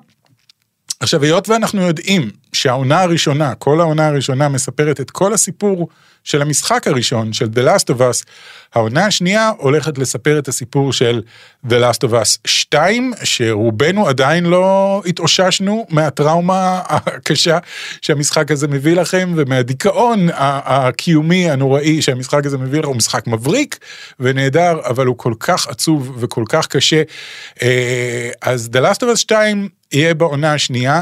עכשיו, 1.00 1.24
היות 1.24 1.50
ואנחנו 1.50 1.82
יודעים 1.82 2.30
שהעונה 2.54 3.02
הראשונה, 3.02 3.56
כל 3.56 3.80
העונה 3.82 4.08
הראשונה 4.08 4.50
מספרת 4.50 5.02
את 5.02 5.12
כל 5.12 5.34
הסיפור 5.34 5.90
של 6.24 6.42
המשחק 6.42 6.88
הראשון, 6.88 7.34
של 7.34 7.46
The 7.46 7.68
Last 7.68 7.96
of 7.96 8.00
Us, 8.00 8.26
העונה 8.74 9.06
השנייה 9.06 9.52
הולכת 9.58 9.98
לספר 9.98 10.40
את 10.40 10.48
הסיפור 10.48 10.94
של 10.94 11.22
The 11.68 11.74
Last 11.74 12.08
of 12.08 12.12
Us 12.12 12.38
2, 12.46 13.14
שרובנו 13.24 14.08
עדיין 14.08 14.46
לא 14.46 15.02
התאוששנו 15.06 15.86
מהטראומה 15.90 16.82
הקשה 16.88 17.58
שהמשחק 18.02 18.52
הזה 18.52 18.68
מביא 18.68 18.96
לכם, 18.96 19.34
ומהדיכאון 19.36 20.28
הקיומי 20.34 21.50
הנוראי 21.50 22.02
שהמשחק 22.02 22.46
הזה 22.46 22.58
מביא 22.58 22.80
לכם, 22.80 22.88
הוא 22.88 22.96
משחק 22.96 23.28
מבריק 23.28 23.80
ונהדר, 24.20 24.80
אבל 24.86 25.06
הוא 25.06 25.18
כל 25.18 25.34
כך 25.40 25.68
עצוב 25.68 26.18
וכל 26.20 26.44
כך 26.50 26.68
קשה. 26.68 27.02
אה, 27.62 28.30
אז 28.42 28.70
The 28.74 28.80
Last 28.80 29.00
of 29.00 29.14
Us 29.14 29.16
2 29.16 29.70
יהיה 29.92 30.14
בעונה 30.14 30.54
השנייה, 30.54 31.02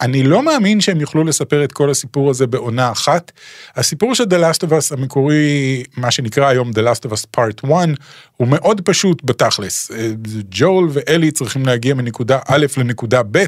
אני 0.00 0.22
לא 0.22 0.42
מאמין 0.42 0.80
שהם 0.80 1.00
יוכלו 1.00 1.24
לספר 1.24 1.64
את 1.64 1.72
כל 1.72 1.90
הסיפור 1.90 2.30
הזה 2.30 2.46
בעונה 2.46 2.92
אחת. 2.92 3.32
הסיפור 3.76 4.14
של 4.14 4.24
The 4.24 4.26
Last 4.26 4.68
of 4.68 4.70
Us 4.70 4.94
המקורי, 4.98 5.82
מה 5.96 6.10
שנקרא 6.10 6.46
היום 6.46 6.70
The 6.70 6.74
Last 6.74 7.08
of 7.08 7.12
Us 7.12 7.26
Part 7.36 7.66
1, 7.66 7.88
הוא 8.36 8.48
מאוד 8.48 8.80
פשוט 8.80 9.22
בתכלס. 9.24 9.90
אה, 9.90 10.10
ג'ול 10.50 10.88
ואלי 10.92 11.30
צריכים 11.30 11.66
להגיע 11.66 11.94
מנקודה 11.94 12.38
א' 12.48 12.66
לנקודה 12.76 13.22
ב', 13.30 13.44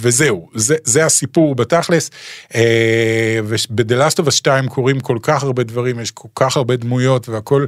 וזהו, 0.00 0.48
זה, 0.54 0.76
זה 0.84 1.04
הסיפור 1.04 1.54
בתכלס. 1.54 2.10
אה, 2.54 3.40
Us 4.24 4.30
2 4.30 4.68
קורים 4.68 5.00
כל 5.00 5.18
כך 5.22 5.42
הרבה 5.42 5.62
דברים, 5.62 6.00
יש 6.00 6.10
כל 6.10 6.28
כך 6.34 6.56
הרבה 6.56 6.76
דמויות 6.76 7.28
והכל 7.28 7.66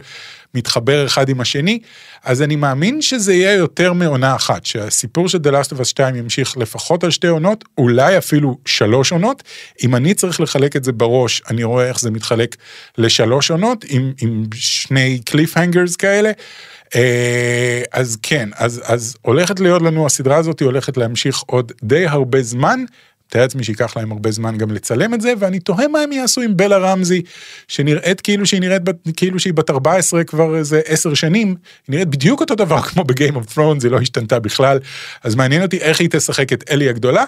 מתחבר 0.54 1.06
אחד 1.06 1.28
עם 1.28 1.40
השני, 1.40 1.78
אז 2.24 2.42
אני 2.42 2.56
מאמין 2.56 3.02
שזה 3.02 3.34
יהיה 3.34 3.52
יותר 3.52 3.92
מעונה 3.92 4.36
אחת, 4.36 4.66
שהסיפור 4.66 5.28
של 5.28 5.38
Us 5.56 5.84
2 5.84 6.16
ימשיך 6.16 6.56
לפחות 6.56 7.04
על 7.04 7.10
שתי 7.10 7.26
עונות, 7.26 7.64
אולי 7.78 8.18
אפילו 8.18 8.58
שלוש 8.66 9.12
עונות. 9.12 9.42
אם 9.84 9.96
אני 9.96 10.14
צריך 10.14 10.40
לחלק 10.40 10.76
את 10.76 10.84
זה 10.84 10.92
בראש, 10.92 11.42
אני 11.50 11.64
רואה 11.64 11.88
איך 11.88 12.00
זה 12.00 12.10
מתחלק 12.10 12.56
לשלוש 12.98 13.50
עונות, 13.50 13.84
עם, 13.88 14.12
עם 14.20 14.44
שני 14.54 15.20
קליפהנגרס 15.24 15.96
כאלה. 15.96 16.32
אה, 16.94 17.82
אז 17.92 18.18
כן, 18.22 18.48
אז, 18.54 18.82
אז 18.84 19.16
הולכת 19.22 19.60
להיות 19.60 19.82
לנו, 19.82 20.06
הסדרה 20.06 20.36
הזאת 20.36 20.62
הולכת 20.62 20.96
להמשיך 20.96 21.42
עוד 21.46 21.72
די 21.82 22.06
הרבה 22.06 22.42
זמן. 22.42 22.84
מתאר 23.28 23.40
לעצמי 23.40 23.64
שייקח 23.64 23.96
להם 23.96 24.12
הרבה 24.12 24.30
זמן 24.30 24.58
גם 24.58 24.70
לצלם 24.70 25.14
את 25.14 25.20
זה, 25.20 25.32
ואני 25.38 25.60
תוהה 25.60 25.88
מה 25.88 26.00
הם 26.00 26.12
יעשו 26.12 26.40
עם 26.40 26.56
בלה 26.56 26.78
רמזי, 26.78 27.22
שנראית 27.68 28.20
כאילו 28.20 28.46
שהיא 28.46 28.60
נראית 28.60 28.82
כאילו 29.16 29.40
שהיא 29.40 29.54
בת 29.54 29.70
14 29.70 30.24
כבר 30.24 30.56
איזה 30.56 30.80
10 30.84 31.14
שנים, 31.14 31.48
היא 31.48 31.54
נראית 31.88 32.08
בדיוק 32.08 32.40
אותו 32.40 32.54
דבר 32.54 32.82
כמו 32.82 33.04
בגיים 33.04 33.36
אוף 33.36 33.54
ת'רונס, 33.54 33.84
היא 33.84 33.90
לא 33.90 33.98
השתנתה 33.98 34.38
בכלל, 34.38 34.78
אז 35.24 35.34
מעניין 35.34 35.62
אותי 35.62 35.78
איך 35.78 36.00
היא 36.00 36.08
תשחק 36.10 36.52
את 36.52 36.64
אלי 36.70 36.88
הגדולה. 36.88 37.24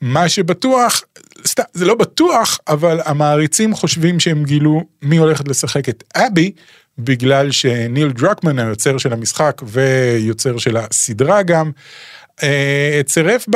מה 0.00 0.28
שבטוח, 0.28 1.02
סתם, 1.46 1.62
זה 1.74 1.84
לא 1.84 1.94
בטוח, 1.94 2.58
אבל 2.68 3.00
המעריצים 3.04 3.74
חושבים 3.74 4.20
שהם 4.20 4.44
גילו 4.44 4.84
מי 5.02 5.16
הולכת 5.16 5.48
לשחק 5.48 5.88
את 5.88 6.04
אבי, 6.16 6.52
בגלל 6.98 7.50
שניל 7.50 8.12
דרקמן 8.12 8.58
היוצר 8.58 8.98
של 8.98 9.12
המשחק 9.12 9.62
ויוצר 9.66 10.58
של 10.58 10.76
הסדרה 10.76 11.42
גם, 11.42 11.70
אה, 12.42 13.00
צירף 13.06 13.46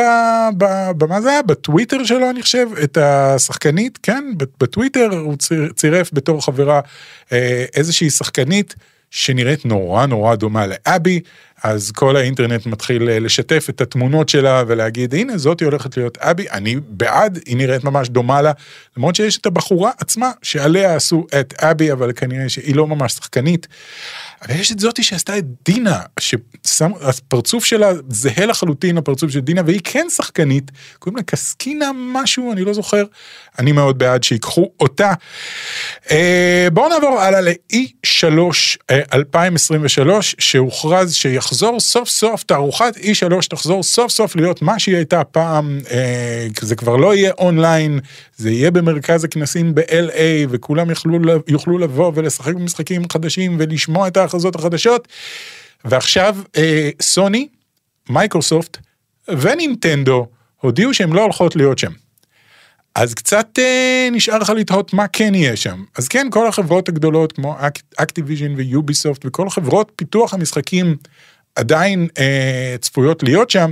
במה 0.97 1.20
זה 1.20 1.30
היה? 1.30 1.42
בטוויטר 1.42 2.04
שלו 2.04 2.30
אני 2.30 2.42
חושב 2.42 2.66
את 2.82 2.97
השחקנית 2.97 3.99
כן 4.02 4.25
בטוויטר 4.61 5.09
הוא 5.12 5.37
צירף 5.75 6.11
בתור 6.12 6.44
חברה 6.44 6.80
אה, 7.32 7.64
איזושהי 7.75 8.11
שחקנית 8.11 8.75
שנראית 9.11 9.64
נורא 9.64 10.06
נורא 10.06 10.35
דומה 10.35 10.66
לאבי 10.66 11.20
אז 11.62 11.90
כל 11.90 12.17
האינטרנט 12.17 12.67
מתחיל 12.67 13.09
אה, 13.09 13.19
לשתף 13.19 13.67
את 13.71 13.81
התמונות 13.81 14.29
שלה 14.29 14.62
ולהגיד 14.67 15.14
הנה 15.14 15.38
זאתי 15.38 15.64
הולכת 15.64 15.97
להיות 15.97 16.19
אבי 16.19 16.50
אני 16.50 16.76
בעד 16.88 17.38
היא 17.47 17.57
נראית 17.57 17.85
ממש 17.85 18.09
דומה 18.09 18.43
לה 18.43 18.52
למרות 18.97 19.14
שיש 19.14 19.37
את 19.38 19.47
הבחורה 19.47 19.90
עצמה 19.99 20.31
שעליה 20.43 20.97
עשו 20.97 21.26
את 21.40 21.55
אבי 21.62 21.93
אבל 21.93 22.12
כנראה 22.17 22.49
שהיא 22.49 22.75
לא 22.75 22.87
ממש 22.87 23.12
שחקנית. 23.12 23.67
אבל 24.42 24.54
יש 24.61 24.73
את 24.73 24.80
זאתי 24.80 25.02
שעשתה 25.02 25.38
את 25.38 25.44
דינה, 25.64 26.00
שהפרצוף 26.20 27.64
שלה 27.64 27.92
זהה 28.09 28.47
לחלוטין 28.47 28.97
לפרצוף 28.97 29.30
של 29.30 29.40
דינה, 29.40 29.62
והיא 29.66 29.80
כן 29.85 30.06
שחקנית, 30.11 30.70
קוראים 30.99 31.16
לה 31.16 31.23
קסקינה 31.23 31.90
משהו, 31.94 32.52
אני 32.52 32.64
לא 32.64 32.73
זוכר, 32.73 33.04
אני 33.59 33.73
מאוד 33.73 33.99
בעד 33.99 34.23
שיקחו 34.23 34.70
אותה. 34.80 35.12
אה, 36.11 36.68
בואו 36.73 36.88
נעבור 36.88 37.20
הלאה 37.20 37.40
ל-E3 37.40 38.37
2023, 39.12 40.35
שהוכרז 40.38 41.14
שיחזור 41.14 41.80
סוף 41.80 42.09
סוף, 42.09 42.42
תערוכת 42.42 42.97
E3 42.97 43.49
תחזור 43.50 43.82
סוף 43.82 44.12
סוף 44.12 44.37
להיות 44.37 44.62
מה 44.62 44.78
שהיא 44.78 44.97
הייתה 44.97 45.25
פעם, 45.25 45.80
אה, 45.90 46.47
זה 46.61 46.76
כבר 46.76 46.97
לא 46.97 47.14
יהיה 47.14 47.32
אונליין, 47.38 48.00
זה 48.37 48.50
יהיה 48.50 48.70
במרכז 48.70 49.25
הכנסים 49.25 49.75
ב-LA, 49.75 50.47
וכולם 50.50 50.90
יוכלו, 50.90 51.18
יוכלו 51.49 51.78
לבוא 51.78 52.12
ולשחק 52.14 52.54
במשחקים 52.54 53.02
חדשים 53.12 53.56
ולשמוע 53.59 54.09
את 54.09 54.16
ההכרזות 54.30 54.54
החדשות. 54.54 55.08
ועכשיו 55.84 56.37
אה, 56.56 56.90
סוני, 57.02 57.49
מייקרוסופט 58.08 58.76
ונינטנדו 59.28 60.26
הודיעו 60.60 60.94
שהן 60.94 61.12
לא 61.12 61.22
הולכות 61.22 61.56
להיות 61.56 61.78
שם. 61.78 61.92
אז 62.94 63.14
קצת 63.14 63.58
אה, 63.58 64.08
נשאר 64.12 64.38
לך 64.38 64.50
לתהות 64.50 64.92
מה 64.92 65.08
כן 65.08 65.34
יהיה 65.34 65.56
שם. 65.56 65.84
אז 65.99 66.08
כן, 66.08 66.26
כל 66.30 66.46
החברות 66.46 66.88
הגדולות 66.88 67.32
כמו 67.32 67.56
אקטיביז'ן 67.96 68.54
ויוביסופט 68.56 69.26
וכל 69.26 69.50
חברות 69.50 69.92
פיתוח 69.96 70.34
המשחקים 70.34 70.96
עדיין 71.56 72.08
אה, 72.18 72.76
צפויות 72.80 73.22
להיות 73.22 73.50
שם, 73.50 73.70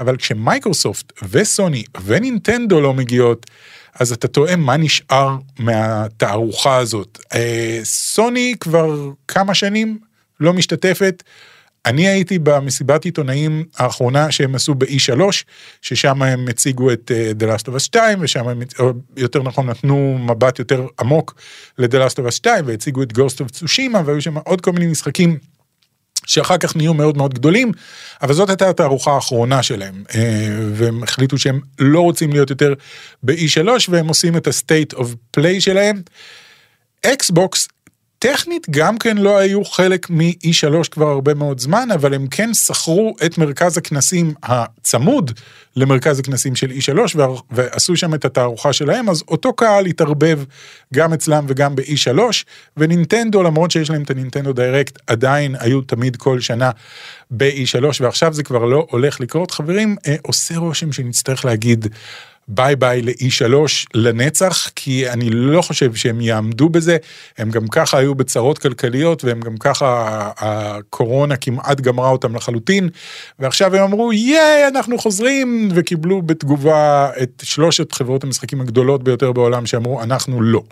אבל 0.00 0.16
כשמייקרוסופט 0.16 1.12
וסוני 1.30 1.84
ונינטנדו 2.04 2.80
לא 2.80 2.94
מגיעות, 2.94 3.46
אז 3.94 4.12
אתה 4.12 4.28
טועה 4.28 4.56
מה 4.56 4.76
נשאר 4.76 5.36
מהתערוכה 5.58 6.76
הזאת. 6.76 7.18
אה, 7.34 7.80
סוני 7.84 8.54
כבר 8.60 9.10
כמה 9.28 9.54
שנים 9.54 9.98
לא 10.40 10.52
משתתפת. 10.52 11.22
אני 11.86 12.08
הייתי 12.08 12.38
במסיבת 12.38 13.04
עיתונאים 13.04 13.64
האחרונה 13.76 14.30
שהם 14.30 14.54
עשו 14.54 14.74
ב-E3, 14.74 15.20
ששם 15.82 16.22
הם 16.22 16.48
הציגו 16.48 16.92
את 16.92 17.10
uh, 17.10 17.42
The 17.42 17.46
Last 17.46 17.64
of 17.66 17.76
Us 17.76 17.78
2, 17.78 18.18
ושם 18.20 18.48
הם, 18.48 18.62
יותר 19.16 19.42
נכון, 19.42 19.70
נתנו 19.70 20.18
מבט 20.18 20.58
יותר 20.58 20.86
עמוק 21.00 21.34
ל-The 21.78 22.08
Last 22.08 22.14
of 22.14 22.28
Us 22.28 22.30
2, 22.30 22.64
והציגו 22.66 23.02
את 23.02 23.12
Ghost 23.12 23.44
of 23.44 23.56
Tsushima, 23.56 23.98
והיו 24.04 24.22
שם 24.22 24.38
עוד 24.38 24.60
כל 24.60 24.72
מיני 24.72 24.86
משחקים 24.86 25.38
שאחר 26.26 26.58
כך 26.58 26.76
נהיו 26.76 26.94
מאוד 26.94 27.16
מאוד 27.16 27.34
גדולים, 27.34 27.72
אבל 28.22 28.34
זאת 28.34 28.48
הייתה 28.48 28.70
התערוכה 28.70 29.12
האחרונה 29.12 29.62
שלהם, 29.62 30.04
uh, 30.08 30.14
והם 30.74 31.02
החליטו 31.02 31.38
שהם 31.38 31.60
לא 31.78 32.00
רוצים 32.00 32.32
להיות 32.32 32.50
יותר 32.50 32.74
ב-E3, 33.22 33.68
והם 33.88 34.08
עושים 34.08 34.36
את 34.36 34.46
ה-state 34.46 34.96
of 34.96 35.04
play 35.38 35.60
שלהם. 35.60 36.02
אקסבוקס 37.06 37.68
טכנית 38.22 38.66
גם 38.70 38.98
כן 38.98 39.18
לא 39.18 39.38
היו 39.38 39.64
חלק 39.64 40.10
מ-E3 40.10 40.88
כבר 40.90 41.08
הרבה 41.08 41.34
מאוד 41.34 41.60
זמן, 41.60 41.88
אבל 41.94 42.14
הם 42.14 42.26
כן 42.26 42.54
שכרו 42.54 43.16
את 43.26 43.38
מרכז 43.38 43.78
הכנסים 43.78 44.34
הצמוד 44.42 45.30
למרכז 45.76 46.18
הכנסים 46.18 46.56
של 46.56 46.70
E3 46.70 47.18
ועשו 47.50 47.96
שם 47.96 48.14
את 48.14 48.24
התערוכה 48.24 48.72
שלהם, 48.72 49.08
אז 49.08 49.22
אותו 49.28 49.52
קהל 49.52 49.86
התערבב 49.86 50.44
גם 50.94 51.12
אצלם 51.12 51.44
וגם 51.48 51.76
ב-E3, 51.76 52.18
ונינטנדו, 52.76 53.42
למרות 53.42 53.70
שיש 53.70 53.90
להם 53.90 54.02
את 54.02 54.10
הנינטנדו 54.10 54.52
Direct, 54.52 54.98
עדיין 55.06 55.56
היו 55.60 55.80
תמיד 55.80 56.16
כל 56.16 56.40
שנה 56.40 56.70
ב-E3, 57.30 57.84
ועכשיו 58.00 58.32
זה 58.32 58.42
כבר 58.42 58.64
לא 58.64 58.86
הולך 58.90 59.20
לקרות. 59.20 59.50
חברים, 59.50 59.96
אה, 60.06 60.16
עושה 60.22 60.56
רושם 60.56 60.92
שנצטרך 60.92 61.44
להגיד 61.44 61.86
ביי 62.52 62.76
ביי 62.76 63.02
ל-E3 63.02 63.54
לנצח, 63.94 64.70
כי 64.76 65.10
אני 65.10 65.30
לא 65.30 65.62
חושב 65.62 65.94
שהם 65.94 66.20
יעמדו 66.20 66.68
בזה, 66.68 66.96
הם 67.38 67.50
גם 67.50 67.68
ככה 67.68 67.98
היו 67.98 68.14
בצרות 68.14 68.58
כלכליות, 68.58 69.24
והם 69.24 69.40
גם 69.40 69.56
ככה, 69.56 70.30
הקורונה 70.38 71.36
כמעט 71.36 71.80
גמרה 71.80 72.10
אותם 72.10 72.36
לחלוטין, 72.36 72.88
ועכשיו 73.38 73.76
הם 73.76 73.82
אמרו, 73.82 74.12
ייי, 74.12 74.68
אנחנו 74.68 74.98
חוזרים, 74.98 75.68
וקיבלו 75.74 76.22
בתגובה 76.22 77.10
את 77.22 77.42
שלושת 77.44 77.92
חברות 77.92 78.24
המשחקים 78.24 78.60
הגדולות 78.60 79.04
ביותר 79.04 79.32
בעולם, 79.32 79.66
שאמרו, 79.66 80.02
אנחנו 80.02 80.40
לא. 80.40 80.62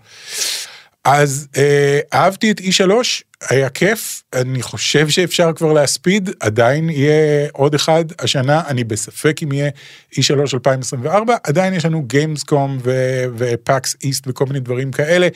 אז 1.11 1.49
אה, 1.57 2.01
אהבתי 2.15 2.51
את 2.51 2.61
E3, 2.61 2.91
היה 3.51 3.69
כיף, 3.71 4.23
אני 4.33 4.63
חושב 4.63 5.09
שאפשר 5.09 5.53
כבר 5.53 5.73
להספיד, 5.73 6.31
עדיין 6.41 6.91
יהיה 6.91 7.49
עוד 7.53 7.75
אחד 7.75 8.05
השנה, 8.19 8.63
אני 8.67 8.85
בספק 8.85 9.41
אם 9.43 9.53
יהיה 9.53 9.71
E3 10.15 10.41
2024, 10.55 11.37
עדיין 11.45 11.75
יש 11.75 11.85
לנו 11.85 12.03
גיימסקום 12.03 12.79
ופאקס 13.37 13.97
איסט 14.03 14.25
וכל 14.27 14.45
מיני 14.47 14.61
דברים 14.61 14.93
כאלה, 14.93 15.29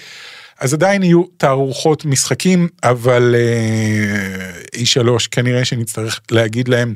אז 0.61 0.75
עדיין 0.75 1.03
יהיו 1.03 1.25
תערוכות 1.37 2.05
משחקים, 2.05 2.69
אבל 2.83 3.35
אה, 3.39 4.81
E3 4.81 5.09
כנראה 5.31 5.65
שנצטרך 5.65 6.21
להגיד 6.31 6.69
להם. 6.69 6.95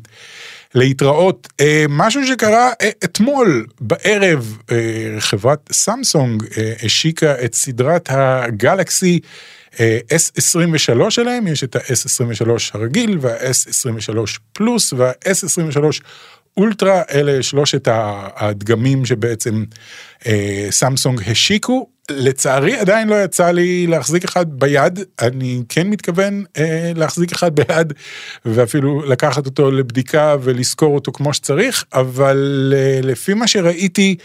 להתראות. 0.74 1.48
אה, 1.60 1.84
משהו 1.88 2.26
שקרה 2.26 2.72
אה, 2.82 2.90
אתמול 3.04 3.66
בערב, 3.80 4.58
אה, 4.72 4.76
חברת 5.18 5.72
סמסונג 5.72 6.44
השיקה 6.82 7.44
את 7.44 7.54
סדרת 7.54 8.08
הגלקסי 8.10 9.20
S23 9.74 11.10
שלהם, 11.10 11.46
יש 11.46 11.64
את 11.64 11.76
ה-S23 11.76 12.48
הרגיל 12.72 13.18
וה-S23 13.20 14.38
פלוס 14.52 14.92
וה-S23 14.92 15.78
אולטרה, 16.56 17.02
אלה 17.10 17.42
שלושת 17.42 17.88
הדגמים 18.36 19.04
שבעצם 19.04 19.64
סמסונג 20.70 21.20
השיקו. 21.26 21.88
לצערי 22.10 22.76
עדיין 22.76 23.08
לא 23.08 23.24
יצא 23.24 23.50
לי 23.50 23.86
להחזיק 23.86 24.24
אחד 24.24 24.46
ביד, 24.60 25.00
אני 25.20 25.62
כן 25.68 25.88
מתכוון 25.90 26.44
אה, 26.56 26.92
להחזיק 26.96 27.32
אחד 27.32 27.54
ביד 27.54 27.92
ואפילו 28.44 29.02
לקחת 29.02 29.46
אותו 29.46 29.70
לבדיקה 29.70 30.36
ולזכור 30.42 30.94
אותו 30.94 31.12
כמו 31.12 31.34
שצריך, 31.34 31.84
אבל 31.94 32.72
אה, 32.76 33.00
לפי 33.02 33.34
מה 33.34 33.46
שראיתי, 33.46 34.16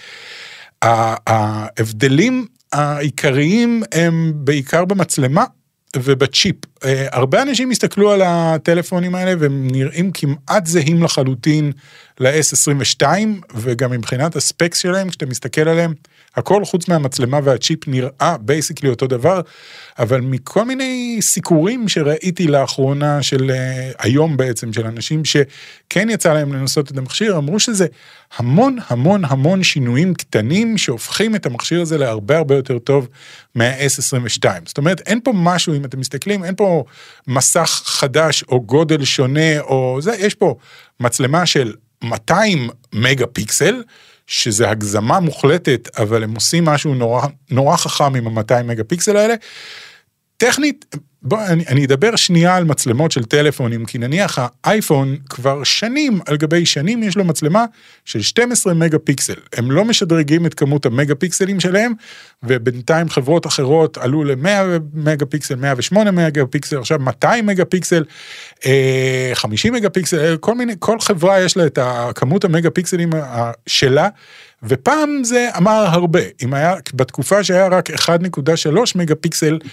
ההבדלים 0.82 2.46
העיקריים 2.74 3.84
הם 3.91 4.32
בעיקר 4.36 4.86
במצלמה 4.86 5.46
ובצ'יפ. 5.98 6.56
אה, 6.84 7.08
הרבה 7.12 7.41
אנשים 7.41 7.72
הסתכלו 7.72 8.12
על 8.12 8.22
הטלפונים 8.26 9.15
האלה 9.15 9.34
והם 9.39 9.67
נראים 9.72 10.12
כמעט 10.12 10.65
זהים 10.65 11.04
לחלוטין 11.04 11.72
ל-S22 12.20 13.06
וגם 13.56 13.91
מבחינת 13.91 14.36
ה-specs 14.36 14.78
שלהם 14.78 15.10
כשאתה 15.10 15.26
מסתכל 15.26 15.70
עליהם 15.70 15.94
הכל 16.36 16.65
חוץ 16.65 16.88
מהמצלמה 16.88 17.39
והצ'יפ 17.44 17.88
נראה 17.88 18.36
basically 18.42 18.90
אותו 18.89 19.08
דבר, 19.08 19.41
אבל 20.00 20.22
מכל 20.22 20.65
מיני 20.65 21.17
סיקורים 21.22 21.89
שראיתי 21.89 22.48
לאחרונה 22.48 23.24
של 23.24 23.50
אה, 23.50 23.96
היום 24.00 24.38
בעצם, 24.38 24.74
של 24.74 24.86
אנשים 24.86 25.26
שכן 25.26 26.10
יצא 26.10 26.34
להם 26.34 26.54
לנסות 26.54 26.91
את 26.91 26.98
המכשיר, 26.98 27.38
אמרו 27.38 27.60
שזה 27.60 27.88
המון 28.38 28.78
המון 28.88 29.26
המון 29.26 29.63
שינויים 29.63 30.13
קטנים 30.13 30.78
שהופכים 30.78 31.36
את 31.36 31.46
המכשיר 31.46 31.82
הזה 31.82 31.98
להרבה 31.98 32.38
הרבה 32.38 32.56
יותר 32.56 32.80
טוב 32.80 33.08
מה-S22. 33.56 34.46
זאת 34.65 34.78
אומרת, 34.78 35.02
אין 35.06 35.20
פה 35.24 35.32
משהו, 35.36 35.76
אם 35.76 35.86
אתם 35.86 36.00
מסתכלים, 36.00 36.44
אין 36.44 36.56
פה 36.56 36.84
מסך 37.28 37.82
חדש 37.86 38.44
או 38.44 38.62
גודל 38.62 39.06
שונה 39.06 39.60
או 39.60 39.98
זה, 40.02 40.15
יש 40.20 40.36
פה 40.36 40.56
מצלמה 41.00 41.46
של 41.46 41.74
200 42.04 42.70
מגה 42.94 43.28
פיקסל, 43.28 43.84
שזה 44.32 44.70
הגזמה 44.70 45.20
מוחלטת, 45.20 45.89
אבל 45.98 46.24
הם 46.24 46.36
עושים 46.36 46.65
משהו 46.65 46.94
נורא, 46.96 47.28
נורא 47.50 47.78
חכם 47.78 48.15
עם 48.15 48.38
ה-200 48.38 48.63
מגה 48.63 48.84
פיקסל 48.84 49.17
האלה. 49.17 49.36
טכנית, 50.38 50.96
בוא, 51.24 51.46
אני, 51.46 51.64
אני 51.68 51.86
אדבר 51.86 52.16
שנייה 52.16 52.56
על 52.56 52.64
מצלמות 52.64 53.12
של 53.12 53.24
טלפונים, 53.24 53.86
כי 53.86 53.98
נניח 53.98 54.40
האייפון 54.64 55.18
כבר 55.30 55.64
שנים 55.64 56.20
על 56.28 56.38
גבי 56.38 56.66
שנים 56.66 57.04
יש 57.04 57.18
לו 57.18 57.26
מצלמה 57.26 57.66
של 58.06 58.22
12 58.22 58.74
מגה 58.74 59.00
פיקסל. 59.00 59.34
הם 59.54 59.72
לא 59.72 59.86
משדרגים 59.86 60.46
את 60.46 60.54
כמות 60.54 60.86
המגה 60.86 61.16
פיקסלים 61.16 61.60
שלהם, 61.60 61.94
ובינתיים 62.44 63.10
חברות 63.10 63.48
אחרות 63.48 63.98
עלו 63.98 64.24
ל-100 64.24 64.80
מגה 64.94 65.26
פיקסל, 65.26 65.56
108 65.56 66.12
מגה 66.12 66.46
פיקסל, 66.46 66.78
עכשיו 66.78 67.00
200 67.00 67.46
מגה 67.46 67.66
פיקסל, 67.66 68.04
50 69.34 69.74
מגה 69.74 69.90
פיקסל, 69.90 70.38
כל 70.40 70.56
מיני, 70.56 70.74
כל 70.80 71.00
חברה 71.00 71.42
יש 71.42 71.58
לה 71.58 71.66
את 71.66 71.80
כמות 72.16 72.46
המגה 72.46 72.70
פיקסלים 72.70 73.10
שלה. 73.68 74.08
ופעם 74.64 75.24
זה 75.24 75.50
אמר 75.58 75.86
הרבה, 75.90 76.20
אם 76.44 76.54
היה, 76.54 76.76
בתקופה 76.94 77.44
שהיה 77.44 77.68
רק 77.68 77.90
1.3 77.90 78.08
מגה 78.96 79.16
פיקסל, 79.16 79.60
אה, 79.64 79.70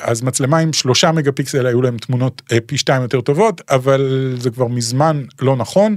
אז 0.00 0.22
מצלמה 0.22 0.58
עם 0.58 0.72
שלושה 0.72 1.12
מגה 1.12 1.32
פיקסל 1.32 1.66
היו 1.66 1.82
להם 1.82 1.98
תמונות 1.98 2.42
אה, 2.52 2.58
פי 2.66 2.78
שתיים 2.78 3.02
יותר 3.02 3.20
טובות, 3.20 3.60
אבל 3.70 4.34
זה 4.38 4.50
כבר 4.50 4.66
מזמן 4.66 5.24
לא 5.40 5.56
נכון. 5.56 5.96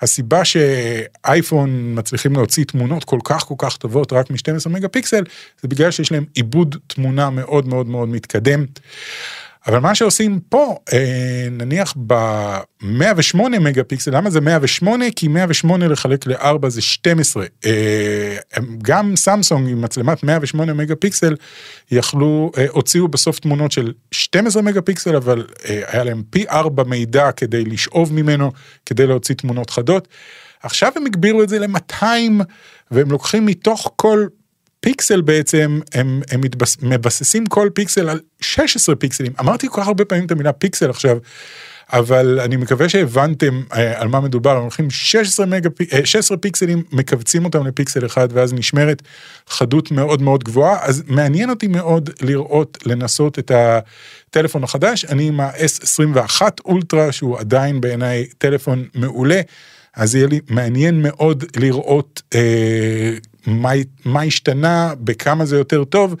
הסיבה 0.00 0.44
שאייפון 0.44 1.98
מצליחים 1.98 2.32
להוציא 2.32 2.64
תמונות 2.64 3.04
כל 3.04 3.18
כך 3.24 3.42
כל 3.42 3.54
כך 3.58 3.76
טובות 3.76 4.12
רק 4.12 4.30
מ-12 4.30 4.68
מגה 4.68 4.88
פיקסל, 4.88 5.24
זה 5.62 5.68
בגלל 5.68 5.90
שיש 5.90 6.12
להם 6.12 6.24
עיבוד 6.34 6.76
תמונה 6.86 7.30
מאוד 7.30 7.68
מאוד 7.68 7.86
מאוד 7.86 8.08
מתקדם. 8.08 8.64
אבל 9.66 9.78
מה 9.78 9.94
שעושים 9.94 10.40
פה, 10.48 10.78
אה, 10.92 11.48
נניח 11.50 11.94
ב-108 12.06 13.58
מגה 13.60 13.84
פיקסל, 13.84 14.16
למה 14.16 14.30
זה 14.30 14.40
108? 14.40 15.04
כי 15.16 15.28
108 15.28 15.88
לחלק 15.88 16.26
ל-4 16.26 16.68
זה 16.68 16.82
12. 16.82 17.46
אה, 17.66 18.36
גם 18.82 19.16
סמסונג 19.16 19.68
עם 19.68 19.82
מצלמת 19.82 20.22
108 20.22 20.74
מגה 20.74 20.96
פיקסל, 20.96 21.36
יכלו, 21.90 22.52
אה, 22.58 22.66
הוציאו 22.68 23.08
בסוף 23.08 23.38
תמונות 23.38 23.72
של 23.72 23.92
12 24.10 24.62
מגה 24.62 24.82
פיקסל, 24.82 25.16
אבל 25.16 25.46
היה 25.64 26.04
להם 26.04 26.22
פי 26.30 26.44
4 26.50 26.84
מידע 26.84 27.32
כדי 27.32 27.64
לשאוב 27.64 28.12
ממנו, 28.12 28.52
כדי 28.86 29.06
להוציא 29.06 29.34
תמונות 29.34 29.70
חדות. 29.70 30.08
עכשיו 30.62 30.92
הם 30.96 31.06
הגבירו 31.06 31.42
את 31.42 31.48
זה 31.48 31.58
ל-200, 31.58 32.04
והם 32.90 33.10
לוקחים 33.10 33.46
מתוך 33.46 33.92
כל 33.96 34.26
פיקסל 34.84 35.20
בעצם, 35.20 35.80
הם, 35.94 36.22
הם 36.30 36.40
מתבס, 36.40 36.76
מבססים 36.82 37.46
כל 37.46 37.68
פיקסל 37.74 38.08
על 38.08 38.20
16 38.40 38.96
פיקסלים. 38.96 39.32
אמרתי 39.40 39.68
כל 39.68 39.80
כך 39.80 39.86
הרבה 39.86 40.04
פעמים 40.04 40.26
את 40.26 40.30
המילה 40.30 40.52
פיקסל 40.52 40.90
עכשיו, 40.90 41.18
אבל 41.92 42.40
אני 42.40 42.56
מקווה 42.56 42.88
שהבנתם 42.88 43.62
אה, 43.72 44.00
על 44.00 44.08
מה 44.08 44.20
מדובר, 44.20 44.56
הם 44.56 44.62
הולכים 44.62 44.90
16, 44.90 45.46
מגה, 45.46 45.70
16 46.04 46.36
פיקסלים, 46.36 46.82
מכווצים 46.92 47.44
אותם 47.44 47.66
לפיקסל 47.66 48.06
אחד, 48.06 48.28
ואז 48.32 48.52
נשמרת 48.52 49.02
חדות 49.48 49.90
מאוד 49.90 50.22
מאוד 50.22 50.44
גבוהה, 50.44 50.76
אז 50.80 51.02
מעניין 51.06 51.50
אותי 51.50 51.66
מאוד 51.66 52.10
לראות, 52.22 52.78
לנסות 52.86 53.38
את 53.38 53.50
הטלפון 53.54 54.64
החדש, 54.64 55.04
אני 55.04 55.28
עם 55.28 55.40
ה-S21 55.40 56.42
אולטרה, 56.64 57.12
שהוא 57.12 57.38
עדיין 57.38 57.80
בעיניי 57.80 58.26
טלפון 58.38 58.84
מעולה. 58.94 59.40
אז 59.96 60.14
יהיה 60.14 60.26
לי 60.26 60.40
מעניין 60.48 61.02
מאוד 61.02 61.44
לראות 61.56 62.22
אה, 62.34 63.10
מה, 63.46 63.70
מה 64.04 64.22
השתנה, 64.22 64.92
בכמה 65.00 65.44
זה 65.44 65.56
יותר 65.56 65.84
טוב. 65.84 66.14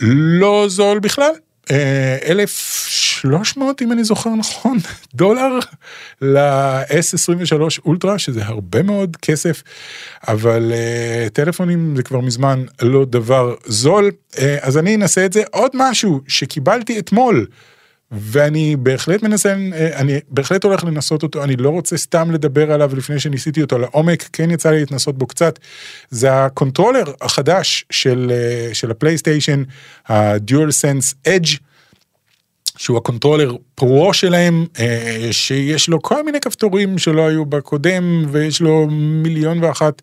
לא 0.00 0.66
זול 0.68 0.98
בכלל, 0.98 1.32
אה, 1.70 2.16
1,300 2.28 3.82
אם 3.82 3.92
אני 3.92 4.04
זוכר 4.04 4.30
נכון 4.30 4.78
דולר 5.14 5.58
ל-S23 6.22 7.62
אולטרה 7.84 8.18
שזה 8.18 8.44
הרבה 8.44 8.82
מאוד 8.82 9.16
כסף 9.22 9.62
אבל 10.28 10.72
uh, 10.72 11.30
טלפונים 11.30 11.96
זה 11.96 12.02
כבר 12.02 12.20
מזמן 12.20 12.64
לא 12.82 13.04
דבר 13.04 13.54
זול 13.66 14.10
uh, 14.32 14.38
אז 14.60 14.78
אני 14.78 14.96
אנסה 14.96 15.26
את 15.26 15.32
זה 15.32 15.42
עוד 15.50 15.70
משהו 15.74 16.20
שקיבלתי 16.28 16.98
אתמול. 16.98 17.46
ואני 18.12 18.76
בהחלט 18.76 19.22
מנסה, 19.22 19.54
אני 19.94 20.20
בהחלט 20.30 20.64
הולך 20.64 20.84
לנסות 20.84 21.22
אותו, 21.22 21.44
אני 21.44 21.56
לא 21.56 21.70
רוצה 21.70 21.96
סתם 21.96 22.30
לדבר 22.30 22.72
עליו 22.72 22.96
לפני 22.96 23.20
שניסיתי 23.20 23.62
אותו 23.62 23.78
לעומק, 23.78 24.28
כן 24.32 24.50
יצא 24.50 24.70
לי 24.70 24.80
להתנסות 24.80 25.18
בו 25.18 25.26
קצת. 25.26 25.58
זה 26.10 26.44
הקונטרולר 26.44 27.04
החדש 27.20 27.84
של, 27.90 28.32
של 28.72 28.90
הפלייסטיישן, 28.90 29.62
ה-DualSense 30.08 31.28
Edge, 31.28 31.58
שהוא 32.76 32.98
הקונטרולר 32.98 33.56
פרו 33.74 34.14
שלהם, 34.14 34.66
שיש 35.30 35.88
לו 35.88 36.02
כל 36.02 36.24
מיני 36.24 36.40
כפתורים 36.40 36.98
שלא 36.98 37.28
היו 37.28 37.46
בקודם, 37.46 38.26
ויש 38.30 38.60
לו 38.60 38.86
מיליון 38.90 39.64
ואחת 39.64 40.02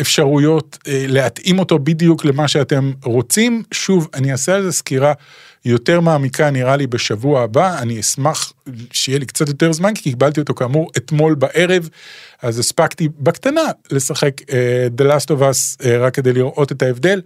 אפשרויות 0.00 0.78
להתאים 0.86 1.58
אותו 1.58 1.78
בדיוק 1.78 2.24
למה 2.24 2.48
שאתם 2.48 2.92
רוצים. 3.04 3.62
שוב, 3.72 4.08
אני 4.14 4.32
אעשה 4.32 4.54
על 4.54 4.62
זה 4.62 4.72
סקירה. 4.72 5.12
יותר 5.64 6.00
מעמיקה 6.00 6.50
נראה 6.50 6.76
לי 6.76 6.86
בשבוע 6.86 7.42
הבא, 7.42 7.78
אני 7.78 8.00
אשמח 8.00 8.52
שיהיה 8.92 9.18
לי 9.18 9.26
קצת 9.26 9.48
יותר 9.48 9.72
זמן, 9.72 9.94
כי 9.94 10.02
קיבלתי 10.02 10.40
אותו 10.40 10.54
כאמור 10.54 10.90
אתמול 10.96 11.34
בערב, 11.34 11.88
אז 12.42 12.58
הספקתי 12.58 13.08
בקטנה 13.18 13.62
לשחק 13.90 14.40
uh, 14.40 14.44
The 15.00 15.04
Last 15.04 15.26
of 15.26 15.40
Us 15.40 15.82
uh, 15.82 15.86
רק 16.00 16.14
כדי 16.14 16.32
לראות 16.32 16.72
את 16.72 16.82
ההבדל. 16.82 17.20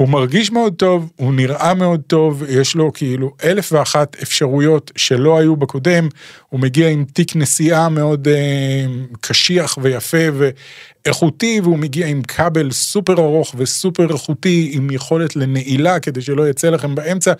הוא 0.00 0.08
מרגיש 0.08 0.52
מאוד 0.52 0.74
טוב, 0.74 1.10
הוא 1.16 1.34
נראה 1.34 1.74
מאוד 1.74 2.00
טוב, 2.06 2.42
יש 2.48 2.74
לו 2.74 2.92
כאילו 2.92 3.34
אלף 3.44 3.72
ואחת 3.72 4.16
אפשרויות 4.22 4.90
שלא 4.96 5.38
היו 5.38 5.56
בקודם, 5.56 6.08
הוא 6.48 6.60
מגיע 6.60 6.88
עם 6.88 7.04
תיק 7.04 7.36
נסיעה 7.36 7.88
מאוד 7.88 8.28
אה, 8.28 8.86
קשיח 9.20 9.78
ויפה 9.82 10.16
ואיכותי, 10.34 11.60
והוא 11.62 11.78
מגיע 11.78 12.06
עם 12.06 12.22
כבל 12.22 12.70
סופר 12.70 13.12
ארוך 13.12 13.54
וסופר 13.58 14.12
איכותי, 14.12 14.70
עם 14.74 14.90
יכולת 14.90 15.36
לנעילה 15.36 16.00
כדי 16.00 16.22
שלא 16.22 16.48
יצא 16.48 16.70
לכם 16.70 16.94
באמצע, 16.94 17.32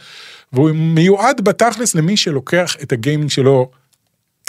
והוא 0.53 0.71
מיועד 0.71 1.41
בתכלס 1.41 1.95
למי 1.95 2.17
שלוקח 2.17 2.77
את 2.83 2.93
הגיימינג 2.93 3.31
שלו 3.31 3.71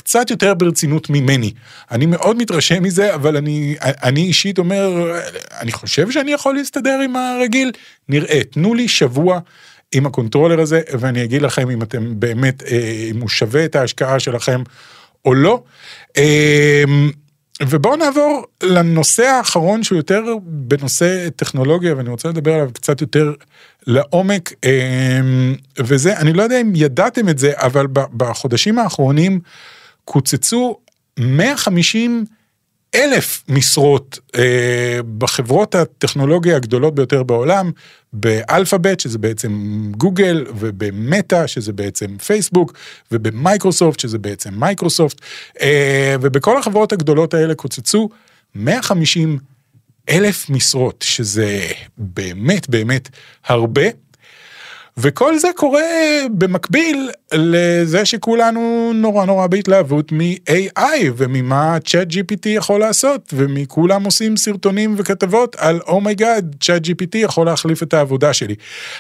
קצת 0.04 0.30
יותר 0.30 0.54
ברצינות 0.54 1.10
ממני. 1.10 1.52
אני 1.92 2.06
מאוד 2.06 2.38
מתרשם 2.38 2.84
מזה, 2.84 3.16
אבל 3.16 3.38
אני, 3.38 3.76
אני 3.82 4.22
אישית 4.22 4.58
אומר, 4.58 5.12
אני 5.60 5.72
חושב 5.72 6.12
שאני 6.12 6.32
יכול 6.32 6.56
להסתדר 6.56 7.00
עם 7.04 7.16
הרגיל, 7.16 7.72
נראה, 8.10 8.44
תנו 8.44 8.74
לי 8.74 8.88
שבוע 8.88 9.40
עם 9.92 10.06
הקונטרולר 10.06 10.62
הזה, 10.62 10.82
ואני 11.00 11.24
אגיד 11.24 11.42
לכם 11.42 11.70
אם 11.70 11.82
אתם 11.82 12.20
באמת, 12.20 12.64
אה, 12.64 13.08
אם 13.12 13.22
הוא 13.22 13.30
שווה 13.30 13.66
את 13.66 13.76
ההשקעה 13.76 14.20
שלכם 14.20 14.64
או 15.26 15.34
לא. 15.34 15.64
אה, 16.18 16.84
ובואו 17.68 17.96
נעבור 17.96 18.46
לנושא 18.64 19.24
האחרון 19.24 19.84
שהוא 19.84 19.98
יותר 19.98 20.24
בנושא 20.44 21.30
טכנולוגיה, 21.36 21.96
ואני 21.96 22.10
רוצה 22.10 22.30
לדבר 22.30 22.54
עליו 22.54 22.70
קצת 22.74 23.02
יותר 23.02 23.34
לעומק, 23.88 24.54
וזה, 25.80 26.18
אני 26.18 26.34
לא 26.34 26.44
יודע 26.44 26.62
אם 26.62 26.72
ידעתם 26.76 27.30
את 27.30 27.38
זה, 27.38 27.52
אבל 27.56 27.88
בחודשים 27.94 28.80
האחרונים, 28.80 29.40
קוצצו 30.12 30.78
150 31.20 32.26
אלף 32.96 33.44
משרות 33.50 34.20
אה, 34.36 35.00
בחברות 35.18 35.76
הטכנולוגיה 35.76 36.56
הגדולות 36.56 36.96
ביותר 36.96 37.24
בעולם, 37.24 37.72
באלפאבית, 38.14 39.00
שזה 39.00 39.18
בעצם 39.18 39.52
גוגל, 39.98 40.46
ובמטא, 40.60 41.48
שזה 41.48 41.74
בעצם 41.74 42.18
פייסבוק, 42.18 42.74
ובמייקרוסופט, 43.12 44.00
שזה 44.00 44.18
בעצם 44.18 44.54
מייקרוסופט, 44.54 45.22
אה, 45.62 46.16
ובכל 46.22 46.58
החברות 46.58 46.94
הגדולות 46.94 47.34
האלה 47.34 47.56
קוצצו 47.56 48.10
150 48.56 49.40
אלף 50.10 50.50
משרות, 50.50 51.06
שזה 51.08 51.60
באמת 51.98 52.70
באמת 52.70 53.10
הרבה. 53.46 53.86
וכל 54.98 55.38
זה 55.38 55.48
קורה 55.56 55.82
במקביל 56.32 57.10
לזה 57.34 58.06
שכולנו 58.06 58.92
נורא 58.96 59.26
נורא 59.26 59.48
בהתלהבות 59.48 60.12
מ-AI 60.12 61.12
וממה 61.18 61.78
Chat 61.86 62.08
GPT 62.12 62.48
יכול 62.50 62.80
לעשות 62.80 63.34
ומכולם 63.34 64.04
עושים 64.04 64.38
סרטונים 64.38 64.96
וכתבות 64.98 65.56
על 65.56 65.80
oh 65.88 66.07
my 66.07 66.26
god 66.26 66.56
Chat 66.62 66.86
GPT 66.86 67.18
יכול 67.18 67.46
להחליף 67.46 67.84
את 67.84 67.94
העבודה 67.94 68.34
שלי. 68.34 68.56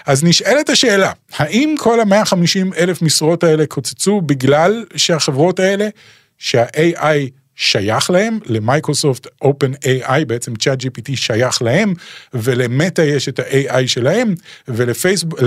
אז 0.06 0.23
נשאלת 0.23 0.69
השאלה 0.69 1.12
האם 1.38 1.75
כל 1.80 1.99
ה-150 1.99 2.77
אלף 2.77 3.01
משרות 3.01 3.43
האלה 3.43 3.65
קוצצו 3.65 4.21
בגלל 4.21 4.86
שהחברות 4.95 5.60
האלה 5.60 5.89
שה-AI 6.38 7.40
שייך 7.62 8.10
להם, 8.10 8.39
למייקרוסופט 8.45 9.28
אופן 9.41 9.71
AI, 9.74 10.26
בעצם 10.28 10.56
צ'אט 10.56 10.84
GPT 10.84 11.15
שייך 11.15 11.62
להם, 11.62 11.93
ולמטה 12.34 13.04
יש 13.04 13.30
את 13.30 13.39
ה-AI 13.39 13.88
שלהם, 13.88 14.36
ולפייסבוק, 14.67 15.39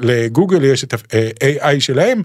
לגוגל 0.00 0.64
יש 0.64 0.84
את 0.84 0.94
ה-AI 0.94 1.80
שלהם. 1.80 2.22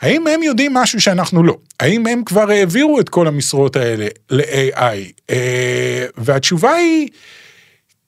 האם 0.00 0.26
הם 0.26 0.42
יודעים 0.42 0.74
משהו 0.74 1.00
שאנחנו 1.00 1.42
לא? 1.42 1.56
האם 1.80 2.06
הם 2.06 2.24
כבר 2.24 2.50
העבירו 2.50 3.00
את 3.00 3.08
כל 3.08 3.26
המשרות 3.26 3.76
האלה 3.76 4.06
ל-AI? 4.30 5.12
אה, 5.30 6.06
והתשובה 6.16 6.72
היא 6.72 7.08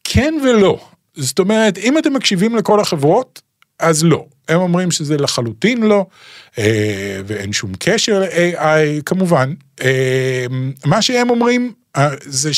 כן 0.04 0.34
ולא. 0.44 0.84
זאת 1.14 1.38
אומרת, 1.38 1.78
אם 1.78 1.98
אתם 1.98 2.12
מקשיבים 2.12 2.56
לכל 2.56 2.80
החברות, 2.80 3.42
אז 3.78 4.04
לא. 4.04 4.24
הם 4.48 4.60
אומרים 4.60 4.90
שזה 4.90 5.16
לחלוטין 5.16 5.82
לא, 5.82 6.06
אה, 6.58 7.20
ואין 7.26 7.52
שום 7.52 7.72
קשר 7.78 8.20
ל-AI, 8.20 9.02
כמובן. 9.06 9.54
אה, 9.82 10.46
מה 10.84 11.02
שהם 11.02 11.30
אומרים 11.30 11.72
אה, 11.96 12.10
זה 12.20 12.54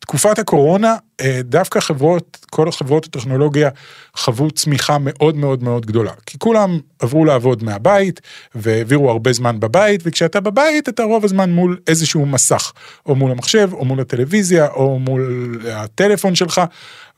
שבתקופת 0.00 0.38
הקורונה, 0.38 0.96
דווקא 1.40 1.80
חברות, 1.80 2.46
כל 2.50 2.68
החברות 2.68 3.04
הטכנולוגיה 3.04 3.70
חוו 4.16 4.50
צמיחה 4.50 4.96
מאוד 5.00 5.36
מאוד 5.36 5.62
מאוד 5.62 5.86
גדולה. 5.86 6.12
כי 6.26 6.38
כולם 6.38 6.78
עברו 6.98 7.24
לעבוד 7.24 7.64
מהבית, 7.64 8.20
והעבירו 8.54 9.10
הרבה 9.10 9.32
זמן 9.32 9.60
בבית, 9.60 10.00
וכשאתה 10.04 10.40
בבית 10.40 10.88
אתה 10.88 11.02
רוב 11.02 11.24
הזמן 11.24 11.50
מול 11.50 11.78
איזשהו 11.86 12.26
מסך, 12.26 12.72
או 13.06 13.14
מול 13.14 13.30
המחשב, 13.30 13.70
או 13.72 13.84
מול 13.84 14.00
הטלוויזיה, 14.00 14.68
או 14.68 14.98
מול 14.98 15.58
הטלפון 15.72 16.34
שלך. 16.34 16.60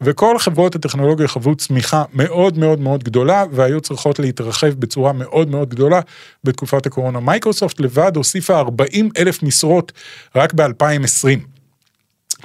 וכל 0.00 0.38
חברות 0.38 0.74
הטכנולוגיה 0.74 1.28
חוו 1.28 1.54
צמיחה 1.54 2.04
מאוד 2.12 2.58
מאוד 2.58 2.80
מאוד 2.80 3.04
גדולה 3.04 3.44
והיו 3.52 3.80
צריכות 3.80 4.18
להתרחב 4.18 4.68
בצורה 4.68 5.12
מאוד 5.12 5.48
מאוד 5.48 5.68
גדולה 5.68 6.00
בתקופת 6.44 6.86
הקורונה. 6.86 7.20
מייקרוסופט 7.20 7.80
לבד 7.80 8.16
הוסיפה 8.16 8.58
40 8.58 9.10
אלף 9.18 9.42
משרות 9.42 9.92
רק 10.36 10.54
ב-2020. 10.54 11.51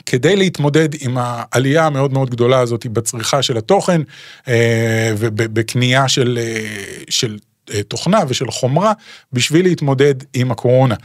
כדי 0.08 0.36
להתמודד 0.36 0.89
עם 1.00 1.17
העלייה 1.20 1.86
המאוד 1.86 2.13
מאוד 2.13 2.30
גדולה 2.30 2.60
הזאת 2.60 2.86
בצריכה 2.86 3.41
של 3.41 3.58
התוכן 3.58 4.02
אה, 4.48 5.12
ובקנייה 5.17 6.08
של, 6.08 6.39
אה, 6.41 7.04
של 7.10 7.38
אה, 7.74 7.84
תוכנה 7.84 8.20
ושל 8.28 8.52
חומרה 8.52 8.93
בשביל 9.34 9.65
להתמודד 9.65 10.15
עם 10.34 10.52
הקורונה. 10.52 10.96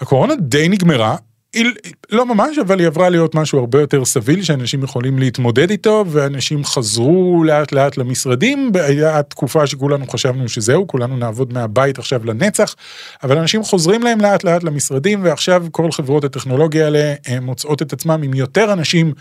הקורונה 0.00 0.34
די 0.40 0.68
נגמרה, 0.68 1.16
היא 1.58 1.72
לא 2.10 2.26
ממש, 2.26 2.58
אבל 2.58 2.78
היא 2.78 2.86
עברה 2.86 3.08
להיות 3.08 3.34
משהו 3.34 3.58
הרבה 3.58 3.80
יותר 3.80 4.04
סביל 4.04 4.42
שאנשים 4.42 4.82
יכולים 4.82 5.18
להתמודד 5.18 5.70
איתו, 5.70 6.04
ואנשים 6.08 6.64
חזרו 6.64 7.44
לאט 7.44 7.72
לאט 7.72 7.96
למשרדים, 7.96 8.72
היה 8.74 9.22
תקופה 9.22 9.66
שכולנו 9.66 10.06
חשבנו 10.06 10.48
שזהו, 10.48 10.86
כולנו 10.86 11.16
נעבוד 11.16 11.52
מהבית 11.52 11.98
עכשיו 11.98 12.24
לנצח, 12.24 12.74
אבל 13.22 13.38
אנשים 13.38 13.62
חוזרים 13.62 14.02
להם 14.02 14.20
לאט 14.20 14.44
לאט 14.44 14.64
למשרדים, 14.64 15.20
ועכשיו 15.24 15.66
כל 15.70 15.92
חברות 15.92 16.24
הטכנולוגיה 16.24 16.84
האלה 16.84 17.14
מוצאות 17.40 17.82
את 17.82 17.92
עצמם 17.92 18.20
עם 18.24 18.34
יותר 18.34 18.72
אנשים 18.72 19.12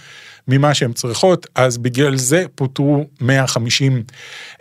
ממה 0.48 0.74
שהן 0.74 0.94
צריכות, 0.94 1.48
אז 1.56 1.78
בגלל 1.78 2.18
זה 2.18 2.46
פוטרו 2.56 3.06
150 3.22 4.04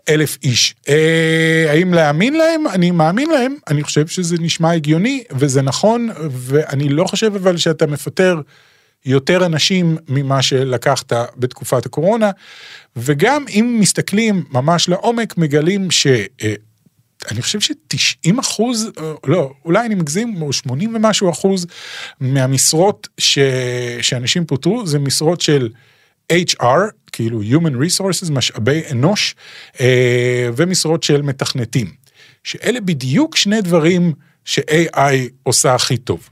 אלף 0.08 0.38
איש. 0.42 0.74
אה, 0.88 1.66
האם 1.70 1.94
להאמין 1.94 2.34
להם? 2.34 2.66
אני 2.66 2.90
מאמין 2.90 3.30
להם, 3.30 3.54
אני 3.68 3.82
חושב 3.82 4.06
שזה 4.06 4.36
נשמע 4.40 4.72
הגיוני 4.72 5.24
וזה 5.30 5.62
נכון, 5.62 6.08
ואני 6.30 6.88
לא 6.88 7.04
חושב 7.04 7.32
אבל 7.34 7.56
שאתה 7.56 7.86
מפטר 7.86 8.40
יותר 9.06 9.46
אנשים 9.46 9.96
ממה 10.08 10.42
שלקחת 10.42 11.12
בתקופת 11.36 11.86
הקורונה, 11.86 12.30
וגם 12.96 13.44
אם 13.48 13.76
מסתכלים 13.80 14.44
ממש 14.50 14.88
לעומק, 14.88 15.38
מגלים 15.38 15.90
ש... 15.90 16.06
אני 17.30 17.42
חושב 17.42 17.60
ש-90 17.60 18.40
אחוז, 18.40 18.90
אה, 18.98 19.12
לא, 19.26 19.52
אולי 19.64 19.86
אני 19.86 19.94
מגזים, 19.94 20.42
או 20.42 20.52
80 20.52 20.94
ומשהו 20.94 21.30
אחוז 21.30 21.66
מהמשרות 22.20 23.08
ש... 23.18 23.38
שאנשים 24.00 24.46
פוטרו, 24.46 24.86
זה 24.86 24.98
משרות 24.98 25.40
של 25.40 25.68
HR, 26.32 26.66
כאילו 27.12 27.42
Human 27.42 27.74
Resources, 27.74 28.32
משאבי 28.32 28.82
אנוש, 28.90 29.34
אה, 29.80 30.48
ומשרות 30.56 31.02
של 31.02 31.22
מתכנתים. 31.22 31.92
שאלה 32.44 32.80
בדיוק 32.80 33.36
שני 33.36 33.60
דברים 33.62 34.12
ש-AI 34.44 35.14
עושה 35.42 35.74
הכי 35.74 35.96
טוב. 35.96 36.28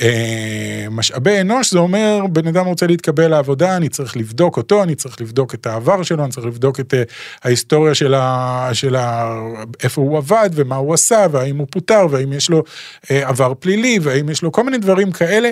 אה, 0.00 0.86
משאבי 0.90 1.40
אנוש 1.40 1.72
זה 1.72 1.78
אומר 1.78 2.20
בן 2.32 2.46
אדם 2.46 2.66
רוצה 2.66 2.86
להתקבל 2.86 3.28
לעבודה, 3.28 3.76
אני 3.76 3.88
צריך 3.88 4.16
לבדוק 4.16 4.56
אותו, 4.56 4.82
אני 4.82 4.94
צריך 4.94 5.20
לבדוק 5.20 5.54
את 5.54 5.66
העבר 5.66 6.02
שלו, 6.02 6.24
אני 6.24 6.32
צריך 6.32 6.46
לבדוק 6.46 6.80
את 6.80 6.94
אה, 6.94 7.02
ההיסטוריה 7.44 7.94
של, 7.94 8.14
ה, 8.14 8.70
של 8.72 8.96
ה, 8.96 9.36
איפה 9.82 10.00
הוא 10.00 10.18
עבד 10.18 10.50
ומה 10.54 10.76
הוא 10.76 10.94
עשה, 10.94 11.26
והאם 11.30 11.56
הוא 11.56 11.66
פוטר, 11.70 12.06
והאם 12.10 12.32
יש 12.32 12.50
לו 12.50 12.62
אה, 13.10 13.28
עבר 13.28 13.52
פלילי, 13.60 13.98
והאם 14.02 14.28
יש 14.28 14.42
לו 14.42 14.52
כל 14.52 14.64
מיני 14.64 14.78
דברים 14.78 15.12
כאלה, 15.12 15.50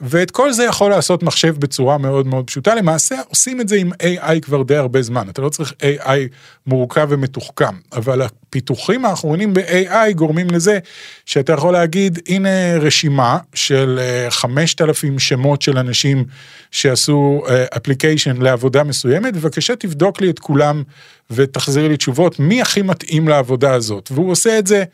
ואת 0.00 0.30
כל 0.30 0.52
זה 0.52 0.64
יכול 0.64 0.90
לעשות 0.90 1.22
מחשב 1.22 1.56
בצורה 1.58 1.98
מאוד 1.98 2.26
מאוד 2.26 2.46
פשוטה. 2.46 2.74
למעשה 2.74 3.16
עושים 3.28 3.60
את 3.60 3.68
זה 3.68 3.76
עם 3.76 3.90
AI 3.92 4.40
כבר 4.42 4.62
די 4.62 4.76
הרבה 4.76 5.02
זמן, 5.02 5.28
אתה 5.28 5.42
לא 5.42 5.48
צריך 5.48 5.72
AI 5.82 6.18
מורכב 6.66 7.06
ומתוחכם, 7.10 7.74
אבל 7.92 8.22
הפיתוחים 8.22 9.04
האחרונים 9.04 9.54
ב-AI 9.54 10.12
גורמים 10.14 10.50
לזה 10.50 10.78
שאתה 11.26 11.52
יכול 11.52 11.72
להגיד, 11.72 12.18
הנה 12.28 12.76
רשימה 12.80 13.38
של 13.54 13.85
5,000 14.30 15.14
אה, 15.14 15.18
שמות 15.18 15.62
של 15.62 15.78
אנשים 15.78 16.24
שעשו 16.70 17.42
אפליקיישן 17.76 18.36
אה, 18.36 18.42
לעבודה 18.42 18.84
מסוימת, 18.84 19.36
בבקשה 19.36 19.76
תבדוק 19.76 20.20
לי 20.20 20.30
את 20.30 20.38
כולם 20.38 20.82
ותחזיר 21.30 21.88
לי 21.88 21.96
תשובות, 21.96 22.40
מי 22.40 22.62
הכי 22.62 22.82
מתאים 22.82 23.28
לעבודה 23.28 23.74
הזאת, 23.74 24.10
והוא 24.12 24.30
עושה 24.30 24.58
את 24.58 24.66
זה 24.66 24.84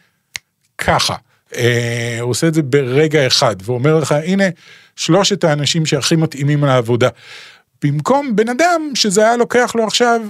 ככה. 0.79 1.15
אה, 1.57 2.19
הוא 2.21 2.31
עושה 2.31 2.49
את 2.49 2.55
זה 2.55 2.63
ברגע 2.63 3.27
אחד, 3.27 3.57
ואומר 3.65 3.99
לך, 3.99 4.13
הנה 4.13 4.45
שלושת 4.97 5.45
האנשים 5.45 5.87
שהכי 5.87 6.17
מתאימים 6.17 6.65
לעבודה. 6.65 7.09
במקום 7.85 8.37
בן 8.37 8.49
אדם 8.49 8.91
שזה 8.95 9.21
היה 9.21 9.37
לוקח 9.37 9.73
לו 9.75 9.85
עכשיו 9.85 10.21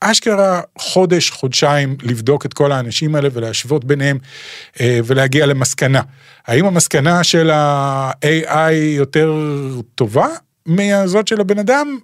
אשכרה 0.00 0.60
חודש, 0.78 1.30
חודשיים 1.30 1.96
לבדוק 2.02 2.46
את 2.46 2.54
כל 2.54 2.72
האנשים 2.72 3.14
האלה 3.14 3.28
ולהשוות 3.32 3.84
ביניהם 3.84 4.18
אה, 4.80 5.00
ולהגיע 5.04 5.46
למסקנה. 5.46 6.02
האם 6.46 6.66
המסקנה 6.66 7.24
של 7.24 7.50
ה-AI 7.50 8.72
יותר 8.72 9.34
טובה 9.94 10.26
מהזאת 10.66 11.28
של 11.28 11.40
הבן 11.40 11.58
אדם? 11.58 11.98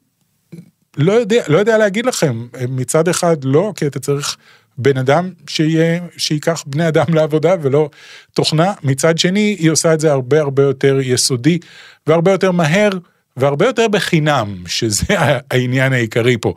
לא 0.97 1.13
יודע, 1.13 1.43
לא 1.49 1.59
יודע 1.59 1.79
להגיד 1.79 2.07
לכם. 2.07 2.47
מצד 2.69 3.09
אחד 3.09 3.37
לא, 3.45 3.73
כי 3.77 3.87
אתה 3.87 3.99
צריך 3.99 4.37
בן 4.79 4.99
אדם 4.99 5.31
שיהיה, 5.49 6.01
שייקח 6.17 6.65
בני 6.67 6.89
אדם 6.89 7.05
לעבודה 7.15 7.55
ולא 7.63 7.91
תוכנה. 8.33 8.73
מצד 8.83 9.19
שני, 9.19 9.57
היא 9.59 9.71
עושה 9.71 9.95
את 9.95 10.01
זה 10.01 10.13
הרבה 10.13 10.41
הרבה 10.41 10.63
יותר 10.63 10.99
יסודי 11.03 11.59
והרבה 12.07 12.33
יותר 12.33 12.53
מהר. 12.53 12.91
והרבה 13.37 13.67
יותר 13.67 13.89
בחינם, 13.89 14.63
שזה 14.67 15.05
העניין 15.51 15.93
העיקרי 15.93 16.37
פה. 16.41 16.55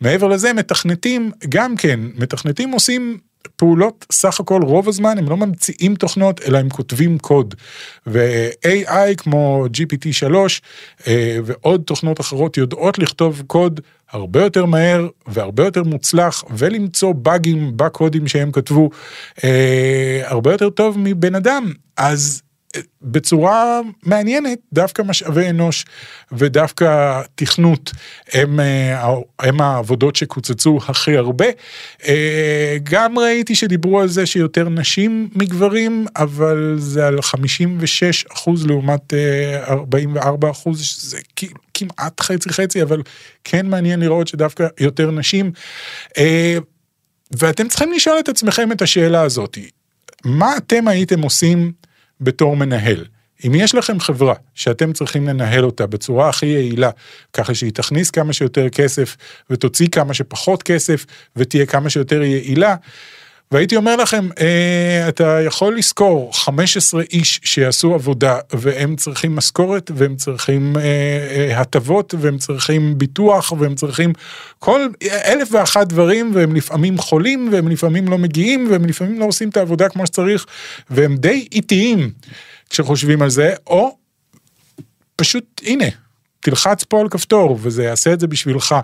מעבר 0.00 0.28
לזה, 0.28 0.52
מתכנתים 0.52 1.30
גם 1.48 1.76
כן, 1.76 2.00
מתכנתים 2.16 2.72
עושים 2.72 3.18
פעולות 3.56 4.06
סך 4.12 4.40
הכל 4.40 4.62
רוב 4.62 4.88
הזמן 4.88 5.18
הם 5.18 5.28
לא 5.28 5.36
ממציאים 5.36 5.94
תוכנות 5.94 6.40
אלא 6.48 6.58
הם 6.58 6.68
כותבים 6.68 7.18
קוד. 7.18 7.54
ו-AI 8.06 9.14
כמו 9.16 9.66
GPT-3 9.66 10.34
אה, 11.06 11.38
ועוד 11.44 11.82
תוכנות 11.86 12.20
אחרות 12.20 12.56
יודעות 12.56 12.98
לכתוב 12.98 13.42
קוד 13.46 13.80
הרבה 14.10 14.42
יותר 14.42 14.64
מהר 14.64 15.08
והרבה 15.26 15.64
יותר 15.64 15.82
מוצלח 15.82 16.44
ולמצוא 16.50 17.12
באגים 17.12 17.72
בקודים 17.76 18.28
שהם 18.28 18.52
כתבו 18.52 18.90
אה, 19.44 20.22
הרבה 20.24 20.52
יותר 20.52 20.70
טוב 20.70 20.96
מבן 20.98 21.34
אדם. 21.34 21.72
אז 21.96 22.42
בצורה 23.02 23.80
מעניינת, 24.02 24.58
דווקא 24.72 25.02
משאבי 25.02 25.50
אנוש 25.50 25.84
ודווקא 26.32 27.20
תכנות 27.34 27.90
הם, 28.32 28.60
אה, 28.60 29.06
הם 29.40 29.60
העבודות 29.60 30.16
שקוצצו 30.16 30.78
הכי 30.88 31.16
הרבה. 31.16 31.46
אה, 32.06 32.76
גם 32.82 33.18
ראיתי 33.18 33.54
שדיברו 33.54 34.00
על 34.00 34.08
זה 34.08 34.26
שיותר 34.26 34.68
נשים 34.68 35.28
מגברים, 35.34 36.06
אבל 36.16 36.74
זה 36.78 37.06
על 37.06 37.22
56 37.22 38.24
אחוז 38.32 38.66
לעומת 38.66 39.14
44 39.68 40.46
אה, 40.46 40.52
אחוז, 40.52 40.80
שזה 40.82 41.18
כמעט 41.74 42.20
חצי 42.20 42.48
חצי, 42.48 42.82
אבל 42.82 43.02
כן 43.44 43.66
מעניין 43.66 44.00
לראות 44.00 44.28
שדווקא 44.28 44.66
יותר 44.80 45.10
נשים. 45.10 45.52
ואתם 47.30 47.68
צריכים 47.68 47.92
לשאול 47.92 48.18
את 48.18 48.28
עצמכם 48.28 48.72
את 48.72 48.82
השאלה 48.82 49.22
הזאת, 49.22 49.58
מה 50.24 50.56
אתם 50.56 50.88
הייתם 50.88 51.22
עושים 51.22 51.72
בתור 52.24 52.56
מנהל. 52.56 53.04
אם 53.46 53.52
יש 53.54 53.74
לכם 53.74 54.00
חברה 54.00 54.34
שאתם 54.54 54.92
צריכים 54.92 55.28
לנהל 55.28 55.64
אותה 55.64 55.86
בצורה 55.86 56.28
הכי 56.28 56.46
יעילה, 56.46 56.90
ככה 57.32 57.54
שהיא 57.54 57.72
תכניס 57.72 58.10
כמה 58.10 58.32
שיותר 58.32 58.68
כסף 58.68 59.16
ותוציא 59.50 59.88
כמה 59.88 60.14
שפחות 60.14 60.62
כסף 60.62 61.06
ותהיה 61.36 61.66
כמה 61.66 61.90
שיותר 61.90 62.22
יעילה, 62.22 62.76
והייתי 63.52 63.76
אומר 63.76 63.96
לכם, 63.96 64.28
אה, 64.40 65.08
אתה 65.08 65.40
יכול 65.46 65.76
לשכור 65.76 66.30
15 66.34 67.02
איש 67.02 67.40
שיעשו 67.44 67.94
עבודה 67.94 68.38
והם 68.52 68.96
צריכים 68.96 69.36
משכורת 69.36 69.90
והם 69.94 70.16
צריכים 70.16 70.76
אה, 70.76 70.82
אה, 70.82 71.60
הטבות 71.60 72.14
והם 72.18 72.38
צריכים 72.38 72.98
ביטוח 72.98 73.52
והם 73.52 73.74
צריכים 73.74 74.12
כל 74.58 74.88
אלף 75.02 75.48
ואחת 75.52 75.86
דברים 75.86 76.30
והם 76.34 76.54
לפעמים 76.56 76.98
חולים 76.98 77.48
והם 77.52 77.68
לפעמים 77.68 78.08
לא 78.08 78.18
מגיעים 78.18 78.70
והם 78.70 78.84
לפעמים 78.84 79.20
לא 79.20 79.24
עושים 79.24 79.48
את 79.48 79.56
העבודה 79.56 79.88
כמו 79.88 80.06
שצריך 80.06 80.46
והם 80.90 81.16
די 81.16 81.48
איטיים 81.52 82.10
כשחושבים 82.70 83.22
על 83.22 83.30
זה, 83.30 83.54
או 83.66 83.96
פשוט 85.16 85.60
הנה, 85.64 85.84
תלחץ 86.40 86.84
פה 86.84 87.00
על 87.00 87.08
כפתור 87.08 87.58
וזה 87.62 87.84
יעשה 87.84 88.12
את 88.12 88.20
זה 88.20 88.26
בשבילך. 88.26 88.74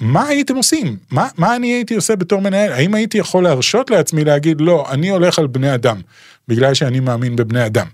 מה 0.00 0.26
הייתם 0.26 0.56
עושים? 0.56 0.96
מה, 1.10 1.28
מה 1.38 1.56
אני 1.56 1.66
הייתי 1.66 1.94
עושה 1.94 2.16
בתור 2.16 2.40
מנהל? 2.40 2.72
האם 2.72 2.94
הייתי 2.94 3.18
יכול 3.18 3.44
להרשות 3.44 3.90
לעצמי 3.90 4.24
להגיד, 4.24 4.60
לא, 4.60 4.86
אני 4.90 5.10
הולך 5.10 5.38
על 5.38 5.46
בני 5.46 5.74
אדם, 5.74 6.00
בגלל 6.48 6.74
שאני 6.74 7.00
מאמין 7.00 7.36
בבני 7.36 7.66
אדם. 7.66 7.86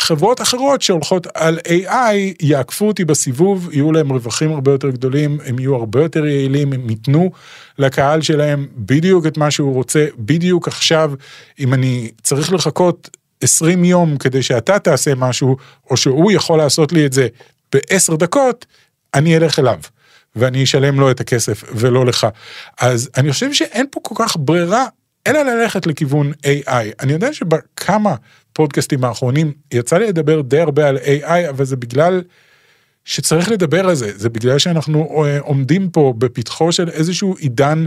חברות 0.00 0.40
אחרות 0.40 0.82
שהולכות 0.82 1.26
על 1.34 1.58
AI 1.66 2.14
יעקפו 2.40 2.86
אותי 2.86 3.04
בסיבוב, 3.04 3.68
יהיו 3.72 3.92
להם 3.92 4.12
רווחים 4.12 4.52
הרבה 4.52 4.72
יותר 4.72 4.90
גדולים, 4.90 5.38
הם 5.44 5.58
יהיו 5.58 5.74
הרבה 5.74 6.02
יותר 6.02 6.26
יעילים, 6.26 6.72
הם 6.72 6.90
ייתנו 6.90 7.30
לקהל 7.78 8.22
שלהם 8.22 8.66
בדיוק 8.76 9.26
את 9.26 9.38
מה 9.38 9.50
שהוא 9.50 9.74
רוצה, 9.74 10.06
בדיוק 10.18 10.68
עכשיו, 10.68 11.12
אם 11.58 11.74
אני 11.74 12.10
צריך 12.22 12.52
לחכות 12.52 13.16
20 13.40 13.84
יום 13.84 14.16
כדי 14.16 14.42
שאתה 14.42 14.78
תעשה 14.78 15.14
משהו, 15.14 15.56
או 15.90 15.96
שהוא 15.96 16.32
יכול 16.32 16.58
לעשות 16.58 16.92
לי 16.92 17.06
את 17.06 17.12
זה 17.12 17.28
בעשר 17.72 18.16
דקות, 18.16 18.66
אני 19.14 19.36
אלך 19.36 19.58
אליו. 19.58 19.78
ואני 20.36 20.64
אשלם 20.64 21.00
לו 21.00 21.10
את 21.10 21.20
הכסף 21.20 21.64
ולא 21.74 22.06
לך. 22.06 22.26
אז 22.80 23.10
אני 23.16 23.32
חושב 23.32 23.52
שאין 23.52 23.86
פה 23.90 24.00
כל 24.02 24.14
כך 24.18 24.36
ברירה 24.38 24.86
אלא 25.26 25.42
ללכת 25.42 25.86
לכיוון 25.86 26.32
AI. 26.32 26.70
אני 27.00 27.12
יודע 27.12 27.32
שבכמה 27.32 28.14
פודקאסטים 28.52 29.04
האחרונים 29.04 29.52
יצא 29.72 29.98
לי 29.98 30.06
לדבר 30.06 30.40
די 30.40 30.60
הרבה 30.60 30.88
על 30.88 30.96
AI, 30.96 31.48
אבל 31.48 31.64
זה 31.64 31.76
בגלל 31.76 32.22
שצריך 33.04 33.50
לדבר 33.50 33.88
על 33.88 33.94
זה, 33.94 34.18
זה 34.18 34.28
בגלל 34.28 34.58
שאנחנו 34.58 35.24
אה, 35.24 35.40
עומדים 35.40 35.90
פה 35.90 36.14
בפתחו 36.18 36.72
של 36.72 36.88
איזשהו 36.88 37.36
עידן 37.36 37.84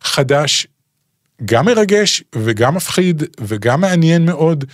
חדש 0.00 0.66
גם 1.44 1.66
מרגש 1.66 2.24
וגם 2.34 2.74
מפחיד 2.74 3.22
וגם 3.40 3.80
מעניין 3.80 4.24
מאוד, 4.24 4.64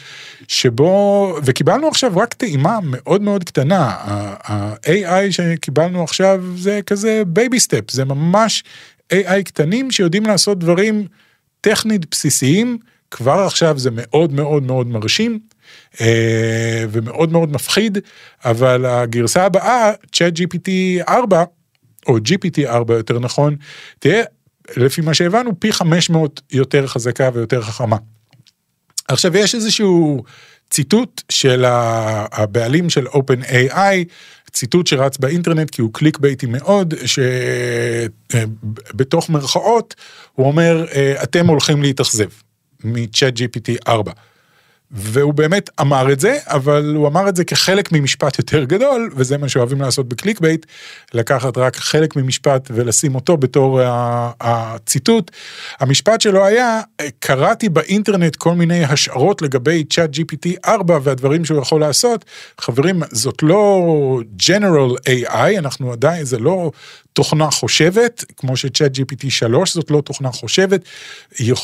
שבו, 0.48 1.36
וקיבלנו 1.44 1.88
עכשיו 1.88 2.12
רק 2.16 2.34
טעימה 2.34 2.78
מאוד 2.82 3.22
מאוד 3.22 3.44
קטנה, 3.44 3.94
ה-AI 4.44 5.30
שקיבלנו 5.30 6.02
עכשיו 6.02 6.44
זה 6.56 6.80
כזה 6.86 7.22
baby 7.26 7.60
step, 7.60 7.90
זה 7.90 8.04
ממש 8.04 8.64
AI 9.12 9.42
קטנים 9.44 9.90
שיודעים 9.90 10.26
לעשות 10.26 10.58
דברים 10.58 11.06
טכנית 11.60 12.10
בסיסיים, 12.10 12.78
כבר 13.10 13.40
עכשיו 13.46 13.78
זה 13.78 13.90
מאוד 13.92 14.32
מאוד 14.32 14.62
מאוד 14.62 14.86
מרשים. 14.86 15.38
אה, 16.00 16.84
ומאוד 16.90 17.32
מאוד 17.32 17.52
מפחיד, 17.52 17.98
אבל 18.44 18.86
הגרסה 18.86 19.44
הבאה, 19.44 19.92
Chat 19.92 20.38
GPT 20.38 20.70
4, 21.08 21.44
או 22.06 22.16
GPT 22.16 22.66
4 22.66 22.94
יותר 22.94 23.18
נכון, 23.18 23.56
תהיה 23.98 24.24
לפי 24.76 25.00
מה 25.00 25.14
שהבנו, 25.14 25.60
פי 25.60 25.72
500 25.72 26.40
יותר 26.52 26.86
חזקה 26.86 27.30
ויותר 27.34 27.62
חכמה. 27.62 27.96
עכשיו, 29.08 29.36
יש 29.36 29.54
איזשהו 29.54 30.24
ציטוט 30.70 31.22
של 31.28 31.64
הבעלים 31.66 32.90
של 32.90 33.06
OpenAI, 33.06 34.04
ציטוט 34.52 34.86
שרץ 34.86 35.18
באינטרנט 35.18 35.70
כי 35.70 35.82
הוא 35.82 35.90
קליקבייטי 35.92 36.46
מאוד, 36.46 36.94
שבתוך 38.30 39.30
מרכאות 39.30 39.94
הוא 40.32 40.46
אומר, 40.46 40.86
אתם 41.22 41.46
הולכים 41.46 41.82
להתאכזב 41.82 42.28
מ-Chat 42.84 43.36
GPT 43.36 43.88
4. 43.88 44.12
והוא 44.92 45.34
באמת 45.34 45.70
אמר 45.80 46.12
את 46.12 46.20
זה, 46.20 46.38
אבל 46.46 46.94
הוא 46.96 47.08
אמר 47.08 47.28
את 47.28 47.36
זה 47.36 47.44
כחלק 47.44 47.92
ממשפט 47.92 48.38
יותר 48.38 48.64
גדול, 48.64 49.10
וזה 49.16 49.38
מה 49.38 49.48
שאוהבים 49.48 49.80
לעשות 49.80 50.08
ב 50.08 50.14
click 50.14 50.40
bait, 50.40 50.66
לקחת 51.14 51.58
רק 51.58 51.76
חלק 51.76 52.16
ממשפט 52.16 52.68
ולשים 52.74 53.14
אותו 53.14 53.36
בתור 53.36 53.80
הציטוט. 54.40 55.30
המשפט 55.80 56.20
שלו 56.20 56.44
היה, 56.44 56.80
קראתי 57.18 57.68
באינטרנט 57.68 58.36
כל 58.36 58.54
מיני 58.54 58.84
השערות 58.84 59.42
לגבי 59.42 59.84
צ'אט 59.84 60.10
GPT 60.16 60.48
4 60.66 60.98
והדברים 61.02 61.44
שהוא 61.44 61.60
יכול 61.60 61.80
לעשות. 61.80 62.24
חברים, 62.60 63.02
זאת 63.10 63.42
לא 63.42 64.20
General 64.42 65.08
AI, 65.08 65.58
אנחנו 65.58 65.92
עדיין, 65.92 66.24
זה 66.24 66.38
לא 66.38 66.70
תוכנה 67.12 67.50
חושבת, 67.50 68.24
כמו 68.36 68.56
שצ'אט 68.56 68.96
GPT 68.96 69.30
3 69.30 69.74
זאת 69.74 69.90
לא 69.90 70.00
תוכנה 70.00 70.32
חושבת, 70.32 70.80
היא, 71.38 71.54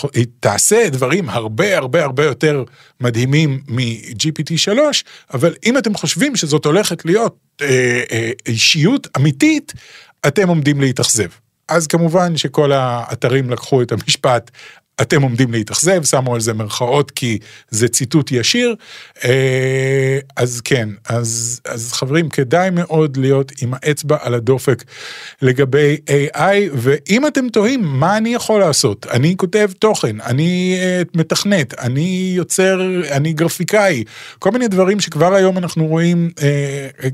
תעשה 0.40 0.88
דברים 0.88 1.28
הרבה 1.28 1.76
הרבה 1.76 2.04
הרבה 2.04 2.24
יותר 2.24 2.64
מדהים. 3.00 3.15
מדהימים 3.16 3.60
מ-GPT 3.68 4.56
3, 4.56 5.04
אבל 5.34 5.54
אם 5.66 5.78
אתם 5.78 5.94
חושבים 5.94 6.36
שזאת 6.36 6.64
הולכת 6.64 7.04
להיות 7.04 7.36
אה, 7.62 8.02
אה, 8.12 8.30
אישיות 8.46 9.08
אמיתית, 9.16 9.72
אתם 10.26 10.48
עומדים 10.48 10.80
להתאכזב. 10.80 11.28
אז 11.68 11.86
כמובן 11.86 12.36
שכל 12.36 12.72
האתרים 12.72 13.50
לקחו 13.50 13.82
את 13.82 13.92
המשפט 13.92 14.50
אתם 15.00 15.22
עומדים 15.22 15.52
להתאכזב, 15.52 16.04
שמו 16.04 16.34
על 16.34 16.40
זה 16.40 16.52
מרכאות 16.52 17.10
כי 17.10 17.38
זה 17.70 17.88
ציטוט 17.88 18.32
ישיר. 18.32 18.74
אה, 19.24 20.18
אז 20.36 20.60
כן, 20.60 20.88
אז, 21.08 21.60
אז 21.64 21.92
חברים, 21.92 22.28
כדאי 22.28 22.70
מאוד 22.70 23.16
להיות 23.16 23.52
עם 23.62 23.74
האצבע 23.74 24.16
על 24.20 24.34
הדופק 24.34 24.84
לגבי 25.42 25.96
AI, 26.06 26.70
ואם 26.72 27.26
אתם 27.26 27.48
תוהים, 27.48 27.84
מה 27.84 28.16
אני 28.16 28.34
יכול 28.34 28.60
לעשות? 28.60 29.06
אני 29.10 29.34
כותב 29.36 29.70
תוכן, 29.78 30.20
אני 30.20 30.76
אה, 30.78 31.02
מתכנת, 31.14 31.78
אני 31.78 32.32
יוצר, 32.36 32.80
אני 33.10 33.32
גרפיקאי, 33.32 34.04
כל 34.38 34.50
מיני 34.50 34.68
דברים 34.68 35.00
שכבר 35.00 35.34
היום 35.34 35.58
אנחנו 35.58 35.86
רואים 35.86 36.30
אה, 36.42 37.08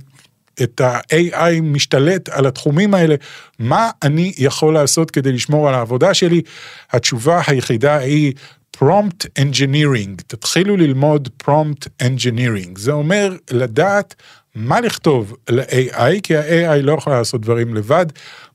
את 0.62 0.80
ה-AI 0.80 1.60
משתלט 1.62 2.28
על 2.28 2.46
התחומים 2.46 2.94
האלה, 2.94 3.14
מה 3.58 3.90
אני 4.02 4.32
יכול 4.38 4.74
לעשות 4.74 5.10
כדי 5.10 5.32
לשמור 5.32 5.68
על 5.68 5.74
העבודה 5.74 6.14
שלי? 6.14 6.42
התשובה 6.90 7.42
היחידה 7.46 7.96
היא 7.96 8.32
Prompt 8.76 9.26
Engineering, 9.38 10.22
תתחילו 10.26 10.76
ללמוד 10.76 11.28
Prompt 11.44 12.02
Engineering, 12.02 12.78
זה 12.78 12.92
אומר 12.92 13.36
לדעת 13.50 14.14
מה 14.54 14.80
לכתוב 14.80 15.34
ל-AI, 15.48 16.20
כי 16.22 16.36
ה-AI 16.36 16.82
לא 16.82 16.92
יכולה 16.92 17.18
לעשות 17.18 17.40
דברים 17.40 17.74
לבד, 17.74 18.06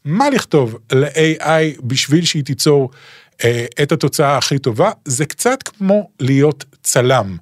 מה 0.06 0.30
לכתוב 0.30 0.78
ל-AI 0.92 1.82
בשביל 1.84 2.26
שהיא 2.26 2.44
תיצור 2.44 2.90
אה, 3.44 3.66
את 3.82 3.92
התוצאה 3.92 4.38
הכי 4.38 4.60
טובה, 4.60 4.92
זה 5.06 5.26
קצת 5.26 5.64
כמו 5.64 6.10
להיות 6.20 6.66
צלם. 6.84 7.38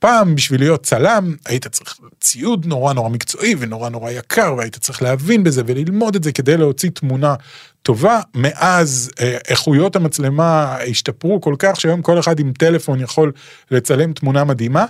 פעם 0.00 0.34
בשביל 0.34 0.60
להיות 0.60 0.82
צלם 0.82 1.34
היית 1.46 1.66
צריך 1.66 1.98
ציוד 2.20 2.66
נורא 2.66 2.92
נורא 2.92 3.08
מקצועי 3.08 3.54
ונורא 3.58 3.88
נורא 3.88 4.10
יקר 4.10 4.54
והיית 4.58 4.76
צריך 4.76 5.02
להבין 5.02 5.44
בזה 5.44 5.62
וללמוד 5.66 6.14
את 6.14 6.24
זה 6.24 6.32
כדי 6.32 6.56
להוציא 6.56 6.90
תמונה 6.90 7.34
טובה. 7.82 8.20
מאז 8.34 9.10
אה, 9.20 9.38
איכויות 9.48 9.96
המצלמה 9.96 10.76
השתפרו 10.76 11.40
כל 11.40 11.54
כך 11.58 11.80
שהיום 11.80 12.02
כל 12.02 12.18
אחד 12.18 12.40
עם 12.40 12.52
טלפון 12.52 13.00
יכול 13.00 13.32
לצלם 13.70 14.12
תמונה 14.12 14.44
מדהימה. 14.44 14.84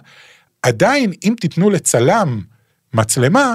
עדיין 0.62 1.12
אם 1.24 1.34
תיתנו 1.40 1.70
לצלם 1.70 2.40
מצלמה 2.94 3.54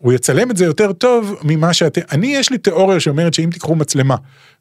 הוא 0.00 0.12
יצלם 0.12 0.50
את 0.50 0.56
זה 0.56 0.64
יותר 0.64 0.92
טוב 0.92 1.34
ממה 1.42 1.72
שאתם, 1.72 2.00
אני 2.12 2.26
יש 2.26 2.50
לי 2.50 2.58
תיאוריה 2.58 3.00
שאומרת 3.00 3.34
שאם 3.34 3.50
תיקחו 3.52 3.74
מצלמה 3.74 4.16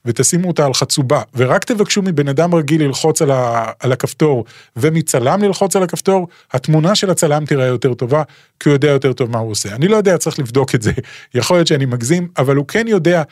ותשימו 0.05 0.47
אותה 0.47 0.65
על 0.65 0.73
חצובה 0.73 1.21
ורק 1.35 1.63
תבקשו 1.63 2.01
מבן 2.01 2.27
אדם 2.27 2.55
רגיל 2.55 2.83
ללחוץ 2.83 3.21
על, 3.21 3.31
ה, 3.31 3.65
על 3.79 3.91
הכפתור 3.91 4.45
ומצלם 4.75 5.43
ללחוץ 5.43 5.75
על 5.75 5.83
הכפתור, 5.83 6.27
התמונה 6.51 6.95
של 6.95 7.09
הצלם 7.09 7.45
תראה 7.45 7.65
יותר 7.65 7.93
טובה 7.93 8.23
כי 8.59 8.69
הוא 8.69 8.75
יודע 8.75 8.89
יותר 8.89 9.13
טוב 9.13 9.31
מה 9.31 9.39
הוא 9.39 9.51
עושה. 9.51 9.75
אני 9.75 9.87
לא 9.87 9.97
יודע, 9.97 10.17
צריך 10.17 10.39
לבדוק 10.39 10.75
את 10.75 10.81
זה, 10.81 10.91
יכול 11.33 11.57
להיות 11.57 11.67
שאני 11.67 11.85
מגזים, 11.85 12.27
אבל 12.37 12.55
הוא 12.55 12.65
כן 12.67 12.87
יודע 12.87 13.23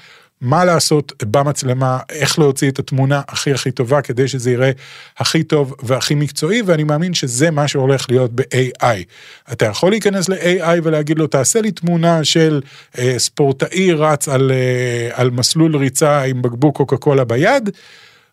מה 0.42 0.66
לעשות 0.66 1.14
במצלמה, 1.24 2.00
איך 2.10 2.40
להוציא 2.40 2.70
את 2.70 2.80
התמונה 2.80 3.22
הכי 3.28 3.52
הכי 3.54 3.72
טובה 3.72 4.02
כדי 4.02 4.28
שזה 4.28 4.52
יראה 4.52 4.72
הכי 5.18 5.44
טוב 5.44 5.76
והכי 5.84 6.16
מקצועי, 6.16 6.62
ואני 6.62 6.84
מאמין 6.84 7.14
שזה 7.14 7.52
מה 7.52 7.68
שהולך 7.68 8.06
להיות 8.10 8.32
ב-AI. 8.36 9.04
אתה 9.52 9.66
יכול 9.66 9.90
להיכנס 9.92 10.30
ל-AI 10.30 10.80
ולהגיד 10.84 11.20
לו, 11.20 11.28
תעשה 11.28 11.62
לי 11.62 11.72
תמונה 11.72 12.24
של 12.24 12.62
אה, 12.98 13.16
ספורטאי 13.18 13.92
רץ 13.92 14.28
על, 14.28 14.52
אה, 14.52 15.10
על 15.14 15.30
מסלול 15.30 15.78
ריצה 15.78 16.24
עם 16.24 16.42
בקבוק 16.42 16.78
קוקה 16.78 16.98
קולה 16.98 17.24
ביד, 17.24 17.70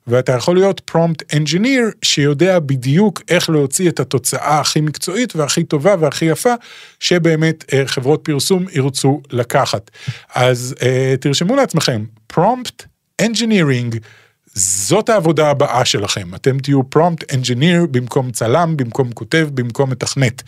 ואתה 0.09 0.33
יכול 0.33 0.57
להיות 0.57 0.81
prompt 0.81 1.35
engineer 1.35 1.85
שיודע 2.03 2.59
בדיוק 2.59 3.23
איך 3.29 3.51
להוציא 3.51 3.89
את 3.89 4.01
התוצאה 4.01 4.61
הכי 4.61 4.81
מקצועית 4.81 5.37
והכי 5.37 5.65
טובה 5.65 5.95
והכי 6.01 6.25
יפה 6.25 6.55
שבאמת 7.01 7.65
אה, 7.73 7.83
חברות 7.87 8.21
פרסום 8.25 8.65
ירצו 8.73 9.23
לקחת. 9.31 9.91
אז 10.35 10.75
אה, 10.83 11.15
תרשמו 11.21 11.57
לעצמכם 11.57 12.05
prompt 12.27 12.85
engineering. 13.21 13.99
זאת 14.55 15.09
העבודה 15.09 15.51
הבאה 15.51 15.85
שלכם, 15.85 16.35
אתם 16.35 16.59
תהיו 16.59 16.91
prompt 16.91 17.35
engineer 17.35 17.87
במקום 17.91 18.31
צלם, 18.31 18.77
במקום 18.77 19.13
כותב, 19.13 19.49
במקום 19.55 19.91
מתכנת. 19.91 20.43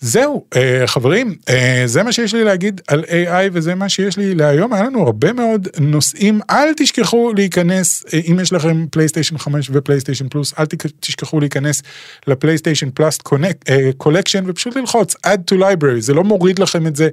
זהו, 0.00 0.44
אה, 0.56 0.86
חברים, 0.86 1.34
אה, 1.48 1.82
זה 1.86 2.02
מה 2.02 2.12
שיש 2.12 2.34
לי 2.34 2.44
להגיד 2.44 2.80
על 2.88 3.04
AI 3.04 3.50
וזה 3.52 3.74
מה 3.74 3.88
שיש 3.88 4.16
לי 4.16 4.34
להיום, 4.34 4.72
היה 4.72 4.84
לנו 4.84 5.02
הרבה 5.02 5.32
מאוד 5.32 5.68
נושאים, 5.80 6.40
אל 6.50 6.68
תשכחו 6.76 7.32
להיכנס, 7.36 8.04
אה, 8.14 8.20
אם 8.30 8.40
יש 8.40 8.52
לכם 8.52 8.86
PlayStation 8.90 9.38
5 9.38 9.70
ו 9.72 9.77
PlayStation 9.77 10.28
Plus, 10.28 10.54
אל 10.58 10.64
תשכחו 11.00 11.40
להיכנס 11.40 11.82
ל 12.26 12.31
PlayStation 12.31 12.90
Plus 12.94 13.22
Collection 13.96 14.44
ופשוט 14.46 14.76
ללחוץ 14.76 15.14
add 15.14 15.54
to 15.54 15.58
library, 15.58 16.00
זה 16.00 16.14
לא 16.14 16.24
מוריד 16.24 16.58
לכם 16.58 16.86
את 16.86 16.96
זה 16.96 17.08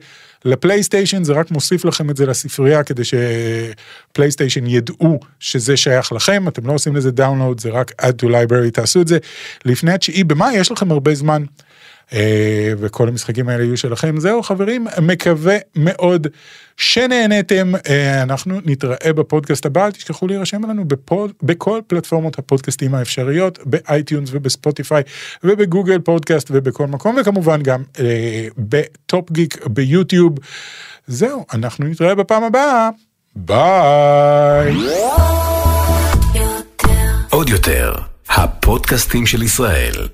ל 0.46 0.52
PlayStation, 0.52 1.24
זה 1.24 1.34
רק 1.34 1.52
מוסיף 1.52 1.86
לכם 1.86 2.10
את 2.10 2.18
זה 2.18 2.26
לספרייה 2.26 2.84
כדי 2.84 3.04
ש 3.04 3.29
PlayStation 3.29 4.68
ידעו 4.68 5.20
שזה 5.40 5.78
שייך 5.78 6.12
לכם, 6.12 6.48
אתם 6.48 6.68
לא 6.68 6.74
עושים 6.74 6.96
לזה 6.96 7.12
download, 7.12 7.60
זה 7.60 7.70
רק 7.70 7.92
add 8.02 8.26
to 8.26 8.26
library, 8.26 8.72
תעשו 8.74 9.02
את 9.02 9.08
זה. 9.08 9.18
לפני 9.66 9.92
התשיעי 9.92 10.24
במאי, 10.24 10.56
יש 10.56 10.72
לכם 10.72 10.92
הרבה 10.92 11.16
זמן. 11.16 11.44
אה, 12.14 12.74
וכל 12.78 13.08
המשחקים 13.08 13.50
האלה 13.50 13.64
יהיו 13.64 13.78
שלכם. 13.78 14.20
זהו 14.20 14.44
חברים, 14.44 14.88
מקווה 15.02 15.58
מאוד 15.76 16.28
שנהנתם. 16.78 17.72
אה, 17.90 18.24
אנחנו 18.24 18.60
נתראה 18.66 19.14
בפודקאסט 19.14 19.66
הבא, 19.66 19.86
אל 19.86 19.92
תשכחו 19.92 20.28
להירשם 20.28 20.70
לנו 20.70 20.86
בפוד, 20.86 21.32
בכל 21.44 21.80
פלטפורמות 21.88 22.40
הפודקאסטים 22.40 22.96
האפשריות, 22.96 23.60
ב 23.66 23.75
iTunes 23.75 24.30
וב 24.34 24.49
Spotify 24.49 25.04
וב 25.44 25.58
Google 25.58 26.00
Podcast 26.00 26.48
ובכל 26.52 26.88
מקום, 26.88 27.16
וכמובן 27.22 27.62
גם 27.62 27.84
אה, 28.00 28.48
בטופ 28.58 29.32
גיק 29.32 29.68
ב 29.68 29.75
YouTube. 29.75 30.34
זהו, 31.08 31.46
אנחנו 31.54 31.86
נתראה 31.86 32.16
בפעם 32.16 32.44
הבאה. 32.44 32.90
ביי. 33.36 34.76
עוד 37.30 37.50
יותר, 37.50 37.94
הפודקאסטים 38.30 39.26
של 39.26 39.44
ישראל. 39.44 40.08